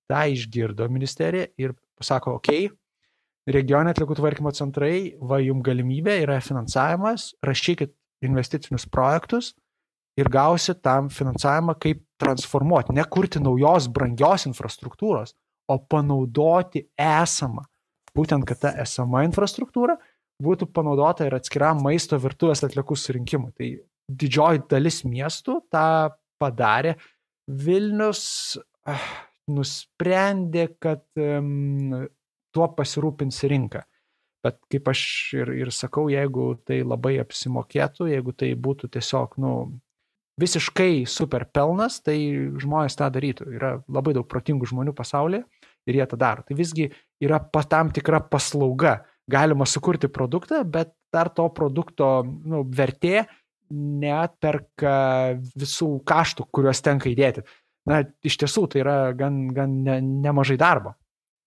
[0.10, 2.76] tą išgirdo ministerija ir pasako, okei, okay,
[3.50, 7.94] regionė atliekų tvarkymo centrai, va jums galimybė, yra finansavimas, rašykit
[8.26, 9.54] investicinius projektus
[10.20, 15.36] ir gausit tam finansavimą, kaip transformuoti, nekurti naujos brangios infrastruktūros,
[15.68, 17.66] o panaudoti esamą.
[18.16, 19.98] Būtent, kad ta esama infrastruktūra
[20.44, 23.52] būtų panaudota ir atskiram maisto virtuvės atliekų surinkimui.
[23.56, 23.70] Tai
[24.24, 25.88] didžioji dalis miestų tą
[26.46, 26.96] padarė.
[27.66, 28.24] Vilnius
[28.90, 29.10] ah,
[29.52, 32.06] nusprendė, kad um,
[32.56, 33.84] tuo pasirūpins rinka.
[34.46, 35.02] Bet kaip aš
[35.40, 39.54] ir, ir sakau, jeigu tai labai apsimokėtų, jeigu tai būtų tiesiog, nu,
[40.42, 42.18] visiškai super pelnas, tai
[42.62, 43.48] žmonės tą darytų.
[43.58, 45.42] Yra labai daug protingų žmonių pasaulyje
[45.90, 46.46] ir jie tą daro.
[46.46, 46.92] Tai visgi
[47.24, 49.00] yra tam tikra paslauga.
[49.26, 53.24] Galima sukurti produktą, bet dar to produkto nu, vertė
[53.74, 54.96] neatperka
[55.58, 57.46] visų kaštų, kuriuos tenka įdėti.
[57.90, 60.96] Na, iš tiesų tai yra gan, gan ne, nemažai darbo.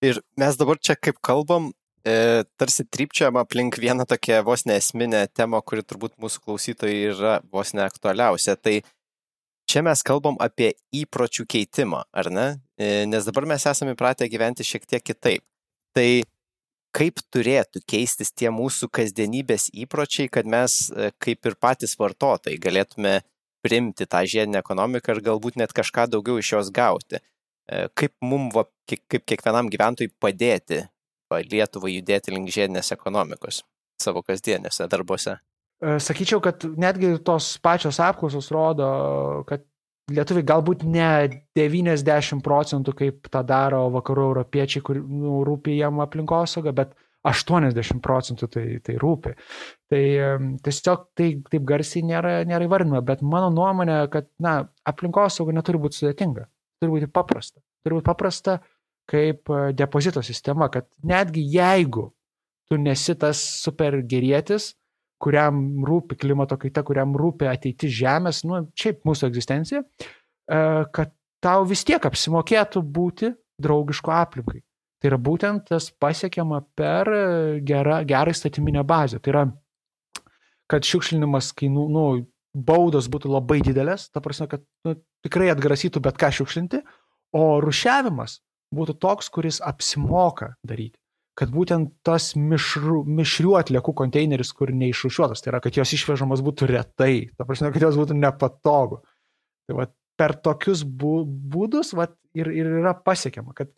[0.05, 1.73] Ir mes dabar čia kaip kalbam,
[2.07, 7.75] e, tarsi trypčiam aplink vieną tokią vos neesminę temą, kuri turbūt mūsų klausytojai yra vos
[7.75, 8.55] neaktualiausia.
[8.55, 8.77] Tai
[9.69, 12.49] čia mes kalbam apie įpročių keitimą, ar ne?
[12.79, 15.43] E, nes dabar mes esame įpratę gyventi šiek tiek kitaip.
[15.97, 16.09] Tai
[16.99, 23.21] kaip turėtų keistis tie mūsų kasdienybės įpročiai, kad mes e, kaip ir patys vartotojai galėtume
[23.65, 27.21] primti tą žiedinę ekonomiką ir galbūt net kažką daugiau iš jos gauti.
[27.69, 28.57] E, kaip mums,
[28.89, 30.87] kaip kiekvienam gyventojui padėti
[31.29, 33.61] Lietuvai judėti link žiedinės ekonomikos
[34.01, 35.35] savo kasdienėse darbuose?
[35.85, 38.89] E, sakyčiau, kad netgi tos pačios apklausos rodo,
[39.47, 39.67] kad
[40.13, 41.11] lietuviai galbūt ne
[41.59, 46.95] 90 procentų, kaip tą daro vakarų europiečiai, kur nu, rūpi jam aplinkosauga, bet
[47.29, 49.35] 80 procentų tai, tai rūpi.
[49.91, 50.05] Tai
[50.65, 56.03] tiesiog tai taip garsiai nėra, nėra įvardinama, bet mano nuomonė, kad na, aplinkosauga neturi būti
[56.03, 56.47] sudėtinga
[56.79, 57.61] turi būti paprasta.
[57.85, 58.59] Turi būti paprasta
[59.09, 62.11] kaip e, depozito sistema, kad netgi jeigu
[62.69, 64.75] tu nesi tas super gerėtis,
[65.23, 70.63] kuriam rūpi klimato kaita, kuriam rūpi ateitis Žemės, nu, šiaip mūsų egzistencija, e,
[70.95, 74.63] kad tau vis tiek apsimokėtų būti draugišku aplinkai.
[74.99, 77.11] Tai yra būtent tas pasiekiama per
[77.67, 79.21] gerą, gerą įstatyminę bazę.
[79.23, 79.45] Tai yra,
[80.71, 82.05] kad šiukšlinimas kainų, nu,
[82.55, 86.83] baudos būtų labai didelės, ta prasme, kad nu, tikrai atgrasytų bet ką šiukšlinti,
[87.37, 88.41] o rušiavimas
[88.75, 90.99] būtų toks, kuris apsimoka daryti.
[91.39, 96.67] Kad būtent tas mišrų, mišrių atliekų konteineris, kur neišrušiuotas, tai yra, kad jos išvežamas būtų
[96.73, 99.05] retai, ta prasme, kad jos būtų nepatogu.
[99.69, 99.87] Tai va,
[100.19, 103.71] per tokius būdus va, ir, ir yra pasiekiama, kad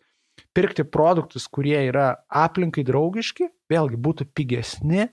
[0.57, 5.11] pirkti produktus, kurie yra aplinkai draugiški, vėlgi būtų pigesni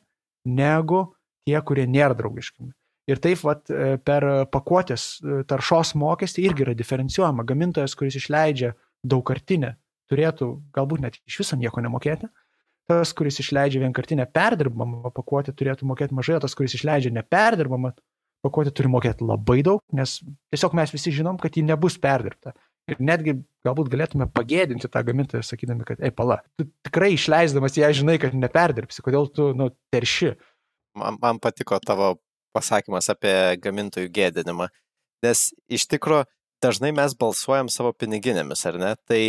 [0.49, 1.05] negu
[1.45, 2.71] tie, kurie nėra draugiški.
[3.09, 7.47] Ir taip vat, e, per pakuotės e, taršos mokestį irgi yra diferencijuojama.
[7.49, 9.75] Gamintojas, kuris išleidžia daugkartinė,
[10.11, 12.31] turėtų galbūt net iš viso nieko nemokėti.
[12.89, 17.93] Tas, kuris išleidžia vienkartinę perdirbamą pakuotę, turėtų mokėti mažai, o tas, kuris išleidžia neperdirbamą
[18.47, 20.19] pakuotę, turi mokėti labai daug, nes
[20.55, 22.55] tiesiog mes visi žinom, kad ji nebus perdirbta.
[22.89, 23.35] Ir netgi
[23.67, 28.33] galbūt galėtume pagėdinti tą gamintoją, sakydami, kad, ei, pala, tu tikrai išleisdamas ją žinai, kad
[28.33, 30.33] neperdirbsi, kodėl tu, nu, terši.
[30.97, 32.15] Man, man patiko tavo
[32.57, 34.71] pasakymas apie gamintojų gėdinimą,
[35.27, 36.25] nes iš tikrųjų
[36.65, 38.95] dažnai mes balsuojam savo piniginėmis, ar ne?
[39.05, 39.21] Tai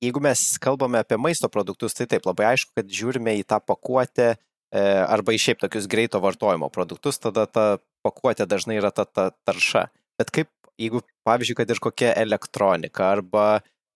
[0.00, 4.30] jeigu mes kalbame apie maisto produktus, tai taip, labai aišku, kad žiūrime į tą pakuotę
[4.32, 4.38] e,
[4.80, 7.66] arba į šiaip tokius greito vartojimo produktus, tada ta
[8.06, 9.88] pakuotė dažnai yra ta, ta tarša.
[10.20, 13.46] Bet kaip, jeigu, pavyzdžiui, kad ir kokia elektronika arba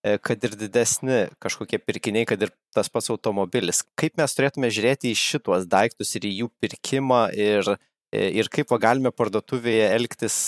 [0.04, 5.12] e, kad ir didesni kažkokie pirkiniai, kad ir tas pats automobilis, kaip mes turėtume žiūrėti
[5.12, 7.76] į šituos daiktus ir į jų pirkimą ir,
[8.12, 10.40] e, ir kaip va, galime parduotuvėje elgtis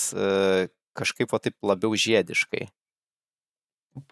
[0.97, 2.67] kažkaip va taip labiau žiediškai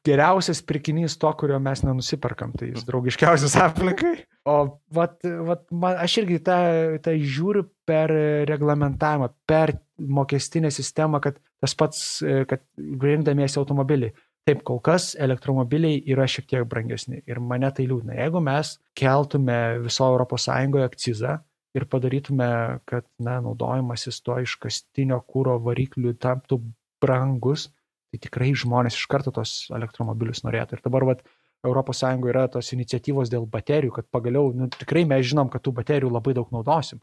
[0.06, 4.16] geriausias pirkinys to, kurio mes nenusiperkam, tai jis draugiškiausias aplinkai.
[4.50, 4.58] O
[4.94, 5.18] vat,
[5.48, 6.60] vat, man, aš irgi tą,
[7.06, 8.14] tą žiūriu per
[8.50, 12.06] reglamentavimą, per mokestinę sistemą, kad tas pats,
[12.50, 14.12] kad rinkdamiesi automobilį.
[14.46, 18.14] Taip, kol kas elektromobiliai yra šiek tiek brangesni ir mane tai liūdna.
[18.20, 20.46] Jeigu mes keltume viso ES
[20.86, 21.40] akcizą
[21.74, 22.50] ir padarytume,
[22.86, 26.60] kad na, naudojimasis to iškastinio kūro variklių taptų
[27.02, 27.72] brangus,
[28.16, 30.80] tai tikrai žmonės iš karto tos elektromobilius norėtų.
[30.80, 31.26] Ir dabar vat,
[31.66, 36.12] ES yra tos iniciatyvos dėl baterijų, kad pagaliau, nu, tikrai mes žinom, kad tų baterijų
[36.14, 37.02] labai daug naudosim.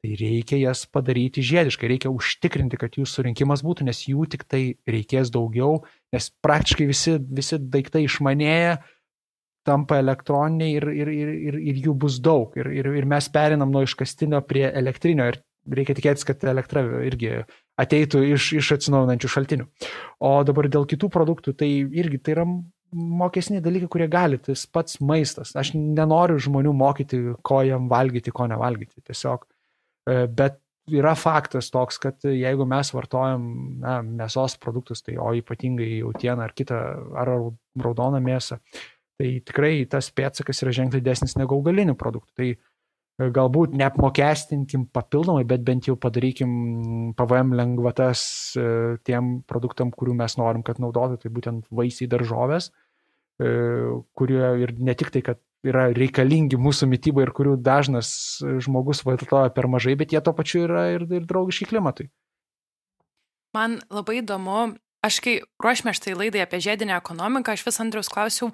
[0.00, 4.62] Tai reikia jas padaryti žiediškai, reikia užtikrinti, kad jų surinkimas būtų, nes jų tik tai
[4.88, 5.82] reikės daugiau,
[6.14, 8.78] nes praktiškai visi, visi daiktai išmanėja,
[9.68, 12.56] tampa elektroniniai ir, ir, ir, ir, ir jų bus daug.
[12.56, 17.42] Ir, ir, ir mes perinam nuo iškastinio prie elektrinio ir reikia tikėtis, kad elektra irgi
[17.80, 19.66] ateitų iš, iš atsinaujinančių šaltinių.
[20.26, 22.46] O dabar dėl kitų produktų, tai irgi tai yra
[22.90, 25.54] mokesniai dalykai, kurie gali, tas pats maistas.
[25.58, 29.02] Aš nenoriu žmonių mokyti, ko jam valgyti, ko nevalgyti.
[29.06, 29.46] Tiesiog.
[30.10, 30.58] E, bet
[30.90, 33.44] yra faktas toks, kad jeigu mes vartojam
[33.82, 36.80] na, mėsos produktus, tai o ypatingai jautieną ar kitą,
[37.20, 37.30] ar
[37.78, 38.58] raudoną mėsą,
[39.20, 42.32] tai tikrai tas pėtsakas yra ženkliai didesnis negu augalinių produktų.
[42.40, 42.50] Tai
[43.28, 46.52] galbūt neapmokestinkim papildomai, bet bent jau padarykim
[47.18, 48.22] PVM lengvatas
[48.56, 52.70] e, tiem produktam, kurių mes norim, kad naudotų, tai būtent vaisiai daržovės,
[53.36, 53.50] e,
[54.16, 59.52] kurie ir ne tik tai, kad yra reikalingi mūsų mytybai ir kurių dažnas žmogus vartoja
[59.52, 62.08] per mažai, bet jie to pačiu yra ir, ir draugiški klimatui.
[63.52, 64.70] Man labai įdomu,
[65.04, 68.52] aš kai ruošime štai laidai apie žiedinę ekonomiką, aš vis Andriaus klausiau,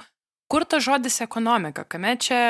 [0.51, 2.41] kur ta žodis ekonomika, kame čia,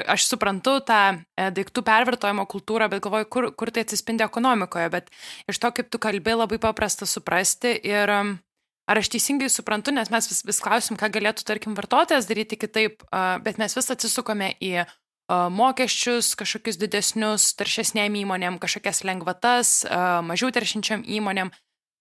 [0.00, 1.00] aš suprantu tą
[1.36, 5.12] e, daiktų pervartojimo kultūrą, bet galvoju, kur, kur tai atsispindi ekonomikoje, bet
[5.50, 10.28] iš to, kaip tu kalbė, labai paprasta suprasti ir ar aš teisingai suprantu, nes mes
[10.28, 13.04] vis, vis klausim, ką galėtų, tarkim, vartotojas daryti kitaip,
[13.44, 14.84] bet mes vis atsisukame į
[15.30, 19.82] mokesčius, kažkokius didesnius taršesnėm įmonėm, kažkokias lengvatas,
[20.26, 21.52] mažiau teršinčiam įmonėm.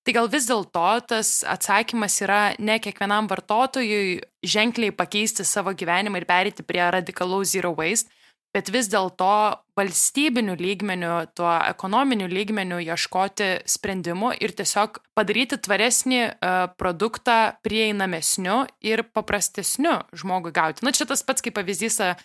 [0.01, 6.25] Tai gal vis dėlto tas atsakymas yra ne kiekvienam vartotojui ženkliai pakeisti savo gyvenimą ir
[6.29, 8.09] perėti prie radikalaus zero waste,
[8.51, 16.65] bet vis dėlto valstybinių lygmenių, tuo ekonominiu lygmeniu ieškoti sprendimų ir tiesiog padaryti tvaresnį uh,
[16.81, 20.83] produktą prieinamesniu ir paprastesniu žmogui gauti.
[20.85, 22.17] Na, čia tas pats kaip pavyzdys uh,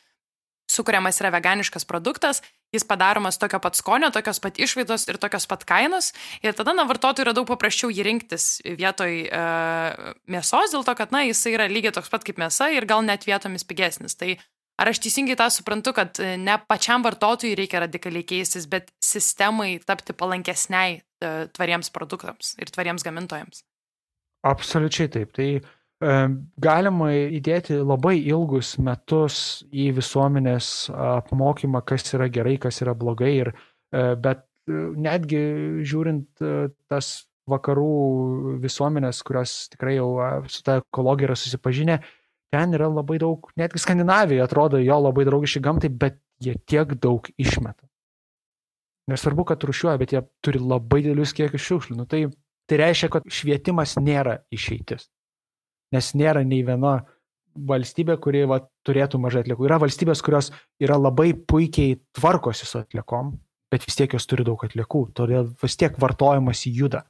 [0.70, 2.42] sukuriamas yra veganiškas produktas,
[2.74, 6.12] jis padaromas tokio pat skonio, tokios pat išvaidos ir tokios pat kainos.
[6.42, 9.44] Ir tada, na, vartotojui yra daug paprasčiau jį rinktis vietoj e,
[10.32, 13.26] mėsos, dėl to, kad, na, jis yra lygiai toks pat kaip mėsa ir gal net
[13.28, 14.18] vietomis pigesnis.
[14.18, 14.34] Tai
[14.80, 19.76] ar aš teisingai tą suprantu, kad e, ne pačiam vartotojui reikia radikaliai keistis, bet sistemai
[19.86, 23.64] tapti palankesniai e, tvariems produktams ir tvariems gamintojams?
[24.46, 25.32] Absoliučiai taip.
[25.34, 25.48] Tai
[26.00, 33.52] Galima įdėti labai ilgus metus į visuomenės apmokymą, kas yra gerai, kas yra blogai, ir,
[33.92, 35.40] e, bet e, netgi
[35.88, 40.10] žiūrint e, tas vakarų visuomenės, kurios tikrai jau
[40.52, 41.98] su ta ekologija yra susipažinę,
[42.52, 47.24] ten yra labai daug, netgi Skandinavija atrodo jo labai draugiški gamtai, bet jie tiek daug
[47.40, 47.86] išmeta.
[49.08, 52.00] Nesvarbu, kad rušiuoja, bet jie turi labai didelius kiekius šiukšlių.
[52.02, 52.26] Nu, tai,
[52.68, 55.06] tai reiškia, kad švietimas nėra išeitis
[55.94, 56.98] nes nėra nei viena
[57.56, 59.66] valstybė, kuri va, turėtų mažai atliekų.
[59.68, 60.50] Yra valstybės, kurios
[60.82, 63.34] yra labai puikiai tvarkosi su atliekom,
[63.72, 67.06] bet vis tiek jos turi daug atliekų, todėl vis tiek vartojimas juda.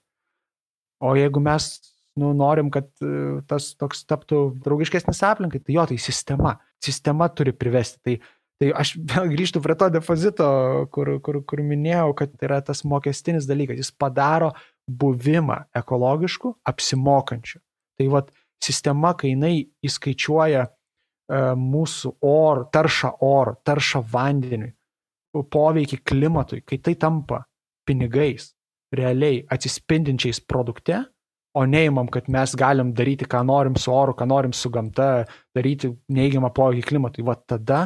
[1.02, 1.74] O jeigu mes
[2.16, 6.56] nu, norim, kad e, tas toks taptų draugiškesnis aplinkai, tai jo, tai sistema.
[6.82, 8.00] Sistema turi privesti.
[8.06, 8.14] Tai,
[8.62, 10.48] tai aš vėl grįžtu prie to depozito,
[10.94, 13.82] kur, kur, kur minėjau, kad tai yra tas mokestinis dalykas.
[13.84, 14.54] Jis padaro
[14.88, 17.60] buvimą ekologišku, apsimokančiu.
[18.00, 20.70] Tai vad, sistema, kai jinai įskaičiuoja e,
[21.60, 24.72] mūsų orą, taršą orą, taršą vandeniui,
[25.36, 27.42] poveikį klimatui, kai tai tampa
[27.86, 28.50] pinigais,
[28.96, 31.02] realiai atsispindinčiais produkte,
[31.56, 35.24] o neįmam, kad mes galim daryti, ką norim su oru, ką norim su gamta,
[35.56, 37.80] daryti neigiamą poveikį klimatui, va tada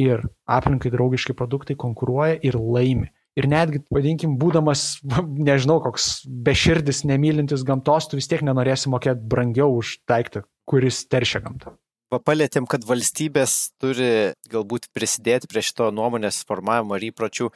[0.00, 3.10] ir aplinkai draugiški produktai konkuruoja ir laimi.
[3.40, 5.00] Ir netgi, vadinkim, būdamas,
[5.48, 11.42] nežinau, koks beširdis, nemylintis gamtos, tu vis tiek nenorėsi mokėti brangiau už daiktą, kuris teršia
[11.46, 11.74] gamtą.
[12.10, 17.52] Papalėtėm, kad valstybės turi galbūt prisidėti prie šito nuomonės formavimo ir įpročių,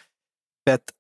[0.69, 0.95] bet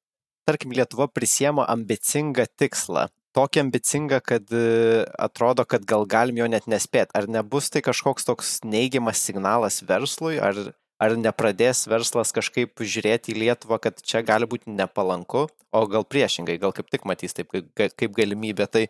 [0.45, 6.69] tarkim, Lietuva prisiemo ambicingą tikslą tokį ambicingą, kad e, atrodo, kad gal galim jo net
[6.71, 7.11] nespėt.
[7.19, 10.61] Ar nebus tai kažkoks toks neigiamas signalas verslui, ar,
[11.03, 16.59] ar nepradės verslas kažkaip žiūrėti į Lietuvą, kad čia gali būti nepalanku, o gal priešingai,
[16.63, 18.69] gal kaip tik matys taip kaip, galimybė.
[18.71, 18.85] Tai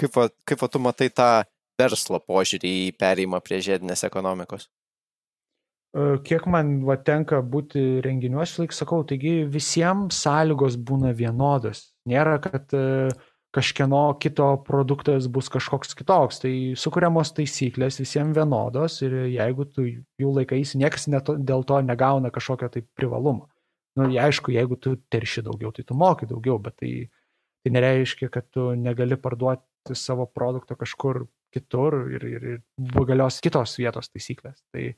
[0.00, 1.30] kaip, kaip tu matai tą
[1.80, 4.68] verslo požiūrį į perėjimą prie žiedinės ekonomikos?
[5.96, 11.90] E, kiek man va, tenka būti renginiuose, laik sakau, taigi visiems sąlygos būna vienodos.
[12.08, 13.12] Nėra, kad uh,
[13.56, 16.40] kažkieno kito produktas bus kažkoks kitoks.
[16.42, 22.32] Tai sukūriamos taisyklės visiems vienodos ir jeigu tu jų laikaisi, niekas neto, dėl to negauna
[22.34, 23.48] kažkokio tai privalumo.
[23.96, 26.92] Na, nu, aišku, jeigu tu terši daugiau, tai tu moki daugiau, bet tai,
[27.64, 33.78] tai nereiškia, kad tu negali parduoti savo produkto kažkur kitur ir, ir, ir galios kitos
[33.80, 34.60] vietos taisyklės.
[34.74, 34.90] Tai,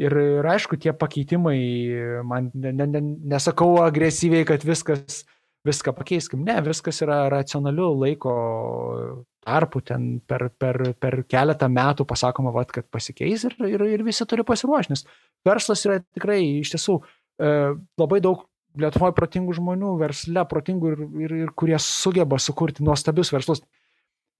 [0.00, 1.58] Ir, ir aišku, tie pakeitimai,
[2.26, 5.20] man ne, ne, nesakau agresyviai, kad viskas
[5.66, 6.42] viską pakeiskim.
[6.46, 8.32] Ne, viskas yra racionaliu laiko
[9.42, 14.26] tarpu, ten per, per, per keletą metų pasakoma, vat, kad pasikeis ir, ir, ir visi
[14.28, 15.04] turi pasiruošti, nes
[15.46, 17.52] verslas yra tikrai iš tiesų e,
[18.00, 23.60] labai daug Lietuvoje protingų žmonių, versle protingų ir, ir, ir kurie sugeba sukurti nuostabius verslus.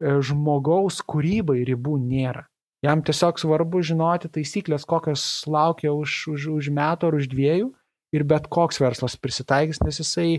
[0.00, 2.46] E, žmogaus kūrybai ribų nėra.
[2.82, 7.68] Jam tiesiog svarbu žinoti taisyklės, kokios laukia už, už, už metų ar už dviejų
[8.16, 10.30] ir bet koks verslas prisitaikys, nes jisai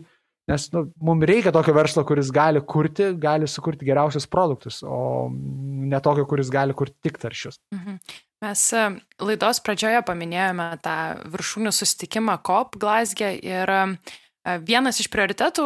[0.51, 6.01] Nes nu, mums reikia tokio verslo, kuris gali kurti, gali sukurti geriausius produktus, o ne
[6.03, 7.61] tokio, kuris gali kurti tik taršius.
[7.75, 8.01] Mhm.
[8.43, 8.87] Mes e,
[9.23, 10.97] laidos pradžioje paminėjome tą
[11.31, 13.93] viršūnių susitikimą COP Glasgė ir uh,
[14.43, 15.65] Vienas iš prioritetų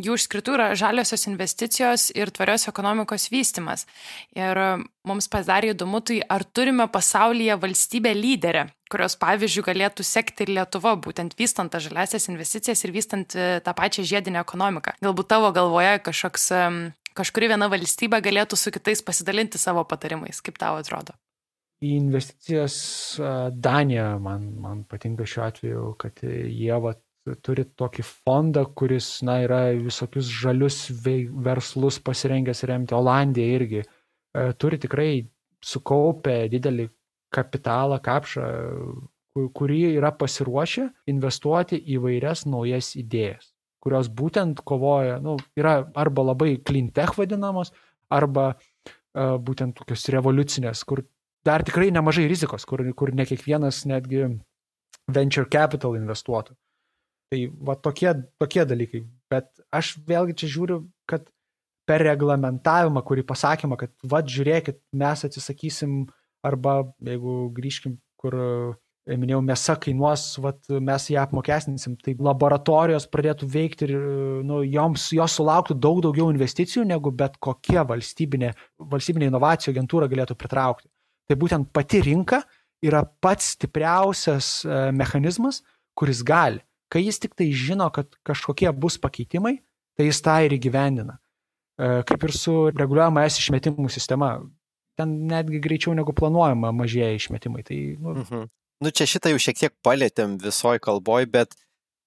[0.00, 3.84] jų išskirtų yra žaliosios investicijos ir tvarios ekonomikos vystimas.
[4.32, 4.56] Ir
[5.04, 10.96] mums pasidarė įdomu, tai ar turime pasaulyje valstybę lyderę, kurios pavyzdžių galėtų sekti ir Lietuva,
[10.96, 14.98] būtent vystant tas žaliasias investicijas ir vystant e, tą pačią žiedinę ekonomiką.
[15.04, 16.50] Galbūt tavo galvoje kažkoks,
[17.18, 21.16] kažkuri viena valstybė galėtų su kitais pasidalinti savo patarimais, kaip tau atrodo?
[21.78, 22.78] į investicijas
[23.54, 27.00] Danija man, man patinka šiuo atveju, kad jie vat,
[27.44, 30.86] turi tokį fondą, kuris, na, yra visokius žalius
[31.44, 32.96] verslus pasirengęs remti.
[32.96, 33.88] Olandija irgi e,
[34.56, 35.10] turi tikrai
[35.60, 36.88] sukaupę didelį
[37.34, 38.48] kapitalą, kapšą,
[39.54, 43.52] kurį yra pasiruošę investuoti į vairias naujas idėjas,
[43.84, 47.70] kurios būtent kovoja, nu, yra arba labai clean tech vadinamos,
[48.10, 51.04] arba uh, būtent tokios revoliucinės, kur
[51.46, 54.26] dar tikrai nemažai rizikos, kur, kur ne kiekvienas netgi
[55.08, 56.56] venture capital investuotų.
[57.28, 58.10] Tai va tokie,
[58.40, 59.02] tokie dalykai.
[59.28, 61.26] Bet aš vėlgi čia žiūriu, kad
[61.88, 66.06] per reglamentavimą, kurį pasakymą, kad va žiūrėkit, mes atsisakysim
[66.46, 73.48] arba jeigu grįžkim, kur e, minėjau, mėsa kainuos, vat, mes ją apmokestinsim, tai laboratorijos pradėtų
[73.54, 73.96] veikti ir
[74.46, 78.52] nu, joms, jos sulauktų daug daugiau investicijų, negu bet kokia valstybinė,
[78.92, 80.88] valstybinė inovacijų agentūra galėtų pritraukti.
[81.28, 82.42] Tai būtent pati rinka
[82.84, 85.62] yra pats stipriausias e, mechanizmas,
[85.98, 89.58] kuris gali Kai jis tik tai žino, kad kažkokie bus pakeitimai,
[89.96, 91.18] tai jis tą ir įgyvendina.
[91.78, 94.38] E, kaip ir su reguliuojama es išmetimų sistema.
[94.98, 97.64] Ten netgi greičiau negu planuojama mažėja išmetimai.
[97.66, 98.16] Tai, nu...
[98.24, 98.50] Mhm.
[98.84, 101.56] nu čia šitą jau šiek tiek palėtėm visoji kalboj, bet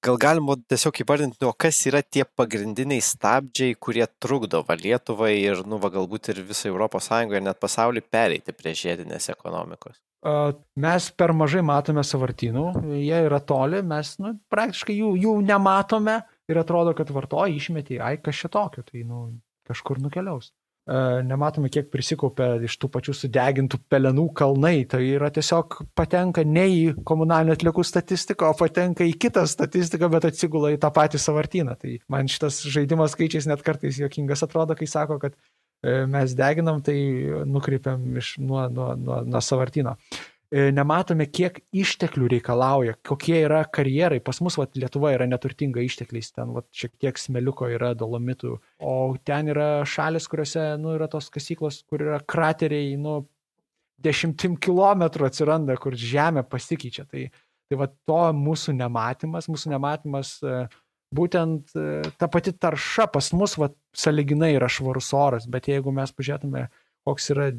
[0.05, 5.61] gal galima tiesiog įvardinti, nu, kas yra tie pagrindiniai stabdžiai, kurie trukdo va Lietuvai ir,
[5.69, 9.99] nu, va, galbūt ir visai Europos Sąjungoje, net pasauliu pereiti prie žiedinės ekonomikos.
[10.77, 12.65] Mes per mažai matome savartynų,
[13.01, 16.19] jie yra toli, mes nu, praktiškai jų, jų nematome
[16.49, 19.23] ir atrodo, kad vartoji išmetį, ai kas čia tokio, tai nu,
[19.69, 20.51] kažkur nukeliaus.
[20.89, 24.81] Nematome, kiek prisikaupia iš tų pačių sudegintų pelenų kalnai.
[24.89, 30.25] Tai yra tiesiog patenka ne į komunalinių atlikų statistiką, o patenka į kitą statistiką, bet
[30.31, 31.77] atsigula į tą patį savartyną.
[31.79, 35.37] Tai man šitas žaidimas skaičiais net kartais jokingas atrodo, kai sako, kad
[35.81, 36.95] E, mes deginam, tai
[37.49, 39.95] nukreipiam iš, nuo, nuo, nuo, nuo savartino.
[39.97, 44.19] e, nematome, kiek išteklių reikalauja, kokie yra karjerai.
[44.23, 48.95] Pas mus vat, Lietuva yra neturtinga ištekliais, ten vat, šiek tiek smeliuko yra dolomitų, o
[49.27, 53.21] ten yra šalis, kuriuose nu, yra tos kasyklos, kur yra krateriai, nu,
[54.01, 57.07] dešimtim kilometrų atsiranda, kur žemė pasikeičia.
[57.07, 57.27] Tai,
[57.69, 60.65] tai va to mūsų nematymas, mūsų nematymas uh,
[61.15, 66.13] būtent e, ta pati tarša pas mus, va, saliginai yra švarus oras, bet jeigu mes
[66.15, 66.67] pažiūrėtume,
[67.07, 67.51] koks yra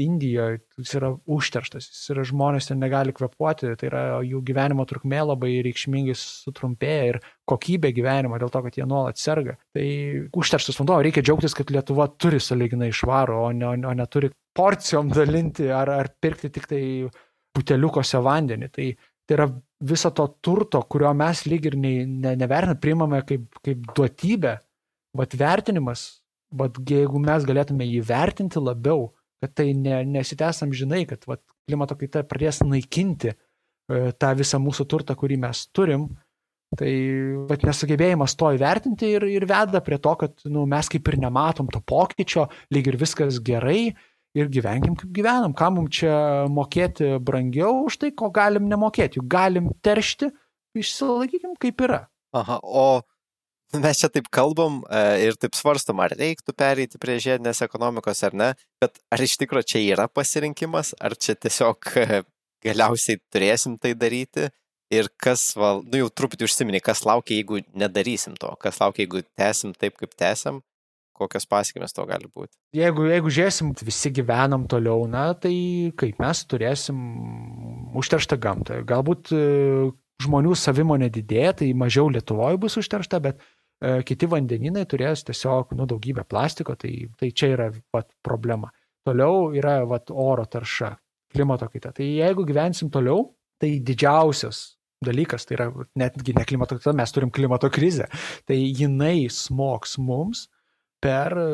[0.00, 5.20] Indijoje, jis yra užterštas, jis yra žmonės ten negali kvepuoti, tai yra jų gyvenimo trukmė
[5.28, 9.58] labai reikšmingai sutrumpėja ir kokybė gyvenimo dėl to, kad jie nuolat serga.
[9.76, 9.86] Tai
[10.32, 15.68] užterštas vanduo, reikia džiaugtis, kad Lietuva turi saliginai švarų, o ne, o neturi porcijom dalinti
[15.72, 16.82] ar, ar pirkti tik tai
[17.52, 18.72] buteliukose vandenį.
[18.72, 19.46] Tai Tai yra
[19.86, 24.56] viso to turto, kurio mes lyg ir ne, ne, nevertiname, priimame kaip, kaip duotybę,
[25.16, 26.02] bet vertinimas,
[26.52, 29.12] bet jeigu mes galėtume jį vertinti labiau,
[29.42, 33.36] kad tai ne, nesitęsam žinai, kad vat, klimato kaita pradės naikinti e,
[34.14, 36.06] tą visą mūsų turtą, kurį mes turim,
[36.78, 36.92] tai
[37.50, 41.68] vat, nesugebėjimas to įvertinti ir, ir veda prie to, kad nu, mes kaip ir nematom
[41.72, 43.90] to pokyčio, lyg ir viskas gerai,
[44.38, 45.54] ir gyvenkim kaip gyvenam.
[45.56, 46.14] Kam mums čia
[46.52, 49.20] mokėti brangiau už tai, ko galim nemokėti.
[49.20, 50.30] Juk galim teršti,
[50.78, 52.06] išsilaikykim kaip yra.
[52.32, 53.02] Aha, o
[53.84, 58.36] mes čia taip kalbam e, ir taip svarstom, ar reiktų pereiti prie žiedinės ekonomikos ar
[58.36, 58.50] ne,
[58.82, 62.22] bet ar iš tikrųjų čia yra pasirinkimas, ar čia tiesiog e,
[62.66, 64.50] galiausiai turėsim tai daryti
[64.92, 69.24] ir kas, val, nu jau truputį užsiminė, kas laukia, jeigu nedarysim to, kas laukia, jeigu
[69.38, 70.60] tęsim taip, kaip tęsim
[71.22, 72.56] kokios pasiekmes to gali būti.
[72.76, 75.54] Jeigu, jeigu žiūrėsim, visi gyvenam toliau, na, tai
[75.98, 76.98] kaip mes turėsim
[77.98, 78.80] užterštą gamtą.
[78.88, 79.42] Galbūt e,
[80.24, 83.42] žmonių savimonė didėja, tai mažiau Lietuvoje bus užteršta, bet
[84.06, 88.70] kiti vandeninai turės tiesiog nu, daugybę plastiko, tai, tai čia yra vat, problema.
[89.02, 90.92] Toliau yra vat, oro tarša,
[91.32, 91.90] klimato kaita.
[91.96, 94.62] Tai jeigu gyvensim toliau, tai didžiausias
[95.02, 95.68] dalykas, tai yra
[95.98, 98.06] netgi ne klimato kaita, mes turim klimato krizę,
[98.46, 100.46] tai jinai smoks mums
[101.02, 101.48] per e,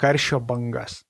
[0.00, 1.09] karščio bangas, e,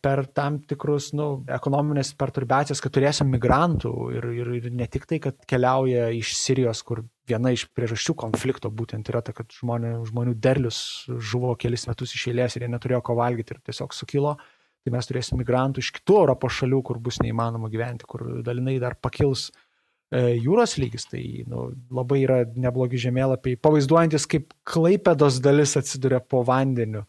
[0.00, 5.18] per tam tikrus nu, ekonominės perturbacijas, kad turėsim migrantų ir, ir, ir ne tik tai,
[5.20, 10.36] kad keliauja iš Sirijos, kur viena iš priežasčių konflikto būtent yra ta, kad žmonė, žmonių
[10.40, 14.38] derlius žuvo kelis metus iš eilės ir jie neturėjo ko valgyti ir tiesiog sukilo.
[14.86, 18.96] Tai mes turėsim migrantų iš kitų Europos šalių, kur bus neįmanoma gyventi, kur dalinai dar
[18.96, 26.22] pakils e, jūros lygis, tai nu, labai yra neblogi žemėlapiai, pavaizduojantis, kaip klaipėdos dalis atsiduria
[26.24, 27.04] po vandeniu.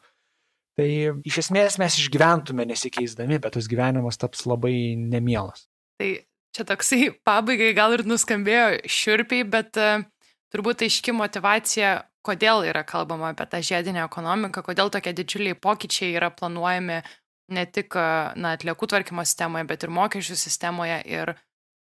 [0.80, 0.88] Tai
[1.28, 5.66] iš esmės mes išgyventume nesikeisdami, bet tas gyvenimas taps labai nemielas.
[6.00, 6.12] Tai
[6.56, 10.06] čia toksai pabaigai gal ir nuskambėjo šiurpiai, bet uh,
[10.54, 16.32] turbūt aiški motivacija, kodėl yra kalbama apie tą žiedinę ekonomiką, kodėl tokie didžiuliai pokyčiai yra
[16.32, 17.02] planuojami
[17.50, 21.00] ne tik na, atliekų tvarkymo sistemoje, bet ir mokesčių sistemoje.
[21.10, 21.34] Ir,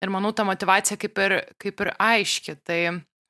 [0.02, 2.56] ir manau, ta motivacija kaip ir, kaip ir aiški.
[2.66, 2.80] Tai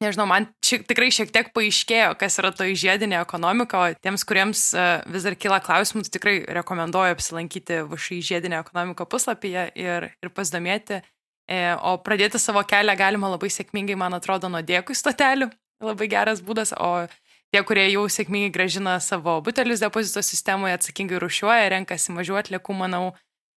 [0.02, 4.64] nežinau, man šiek, tikrai šiek tiek paaiškėjo, kas yra to žiedinė ekonomika, o tiems, kuriems
[4.76, 10.34] uh, vis dar kyla klausimų, tai tikrai rekomenduoju apsilankyti VŠI žiedinę ekonomiką puslapyje ir, ir
[10.34, 11.00] pasidomėti.
[11.50, 15.50] E, o pradėti savo kelią galima labai sėkmingai, man atrodo, nuo dėkui stotelių.
[15.82, 17.08] Labai geras būdas, o
[17.50, 23.02] tie, kurie jau sėkmingai gražina savo butelius depozito sistemoje, atsakingai rušiuoja, renkasi mažiau atliekų, manau,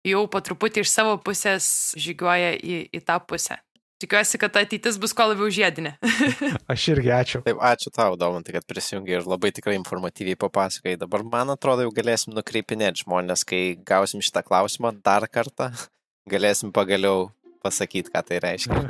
[0.08, 1.68] jau po truputį iš savo pusės
[2.00, 3.60] žygiuoja į, į tą pusę
[4.04, 5.96] tikiuosi, kad ateitis bus kuo labiau žiedinė.
[6.74, 7.42] Aš irgi ačiū.
[7.46, 10.98] Taip, ačiū tau, Domantai, kad prisijungi ir labai tikrai informatyviai papasakai.
[11.02, 15.72] Dabar, man atrodo, jau galėsim nukreipinėti žmonės, kai gausim šitą klausimą dar kartą,
[16.34, 17.32] galėsim pagaliau
[17.64, 18.82] pasakyti, ką tai reiškia.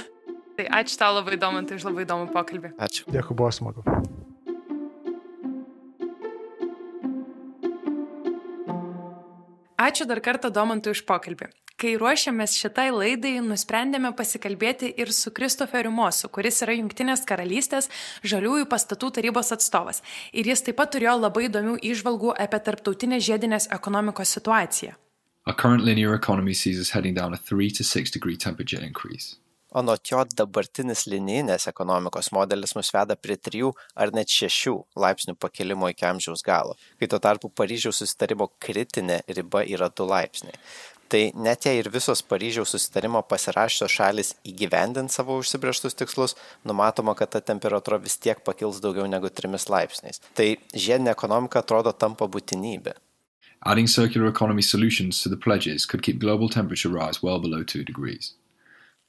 [0.58, 2.74] tai ačiū tau labai, Domantai, už labai įdomų pokalbį.
[2.88, 3.08] Ačiū.
[3.12, 3.84] Dėkui, buvo smagu.
[9.84, 11.50] Ačiū dar kartą Domantui už pokalbį.
[11.84, 17.90] Kai ruošiamės šitai laidai, nusprendėme pasikalbėti ir su Kristoferiu Mosu, kuris yra Junktinės karalystės
[18.24, 20.00] žaliųjų pastatų tarybos atstovas.
[20.32, 24.96] Ir jis taip pat turėjo labai įdomių išvalgų apie tarptautinę žiedinės ekonomikos situaciją.
[25.44, 29.36] Our current linear economy sees us heading down a 3 to 6 degree temperature increase.
[29.74, 34.70] Anot jo dabartinis linijinės ekonomikos modelis mus veda prie 3 ar net 6
[35.04, 40.60] laipsnių pakilimo iki amžiaus galo, kai tuo tarpu Paryžiaus susitarimo kritinė riba yra 2 laipsniai.
[41.08, 47.34] Tai net jei ir visos Paryžiaus susitarimo pasirašytos šalis įgyvendint savo užsibrieštus tikslus, numatoma, kad
[47.34, 50.22] ta temperatūra vis tiek pakils daugiau negu 3 laipsniais.
[50.34, 52.96] Tai žiedinė ekonomika atrodo tampa būtinybė.
[53.66, 57.84] Adding circular economy solutions to the pledges could keep global temperature rise well below 2
[57.84, 58.34] degrees.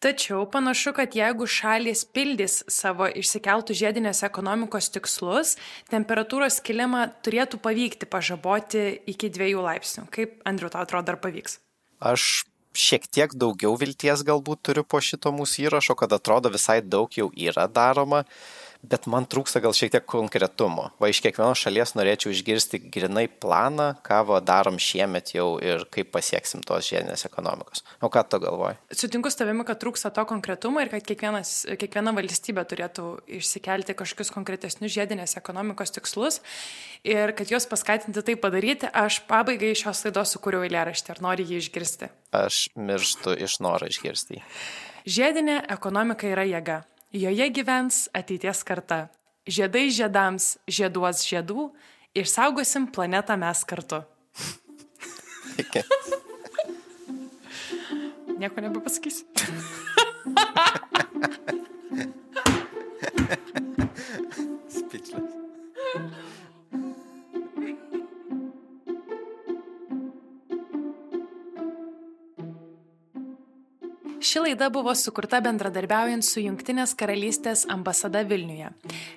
[0.03, 5.55] Tačiau panašu, kad jeigu šalis pildys savo išsikeltų žiedinės ekonomikos tikslus,
[5.89, 10.05] temperatūros kilimą turėtų pavykti pažaboti iki dviejų laipsnių.
[10.13, 11.57] Kaip, Andriu, tau atrodo, ar pavyks?
[12.05, 12.45] Aš
[12.75, 17.31] šiek tiek daugiau vilties galbūt turiu po šito mūsų įrašo, kad atrodo visai daug jau
[17.33, 18.25] yra daroma.
[18.25, 20.89] Uh, bet man trūksta gal šiek tiek konkretumo.
[21.01, 26.11] Va iš kiekvienos šalies norėčiau išgirsti grinai planą, ką va darom šiemet jau ir kaip
[26.15, 27.83] pasieksim tos žiedinės ekonomikos.
[28.05, 28.79] O ką tu galvoji?
[28.95, 33.07] Sutinku su tavimi, kad trūksta to konkretumo ir kad kiekviena valstybė turėtų
[33.39, 36.41] išsikelti kažkokius konkretesnius žiedinės ekonomikos tikslus
[37.05, 38.89] ir kad juos paskatinti tai padaryti.
[38.95, 42.11] Aš pabaigai šios laidos sukūriau eilėraštį, ar nori jį išgirsti?
[42.35, 44.41] Aš mirštu iš noro išgirsti.
[45.05, 46.81] Žiedinė ekonomika yra jėga.
[47.15, 49.07] Joje gyvens ateities karta.
[49.47, 51.71] Žiedai žiedams žieduos žiedų,
[52.11, 54.03] išsaugosim planetą mes kartu.
[58.41, 59.23] Nieko nebepasakysiu.
[74.35, 78.67] Ši laida buvo sukurta bendradarbiaujant su Junktinės karalystės ambasada Vilniuje.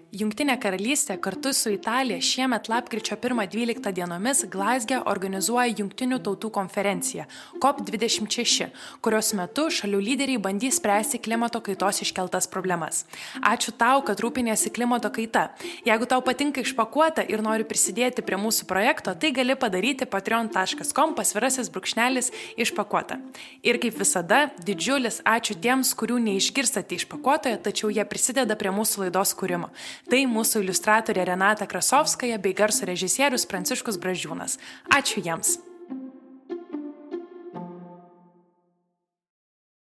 [0.09, 7.27] Junktinė karalystė kartu su Italija šiemet lapkričio 1-12 dienomis Glasge organizuoja Junktinių tautų konferenciją
[7.61, 8.71] COP26,
[9.05, 13.03] kurios metu šalių lyderiai bandys spręsti klimato kaitos iškeltas problemas.
[13.45, 15.51] Ačiū tau, kad rūpinėsi klimato kaita.
[15.85, 21.69] Jeigu tau patinka išpakuota ir nori prisidėti prie mūsų projekto, tai gali padaryti patreon.com pasvirasis
[21.69, 23.21] brūkšnelis išpakuota.
[23.61, 29.37] Ir kaip visada, didžiulis ačiū tiems, kurių neišgirstate išpakuotoje, tačiau jie prisideda prie mūsų laidos
[29.37, 29.69] kūrimo.
[30.09, 34.61] Tai mūsų iliustratorė Renata Krasovskaja bei garso režisierius Pranciškus Bražiūnas.
[34.95, 35.59] Ačiū jiems.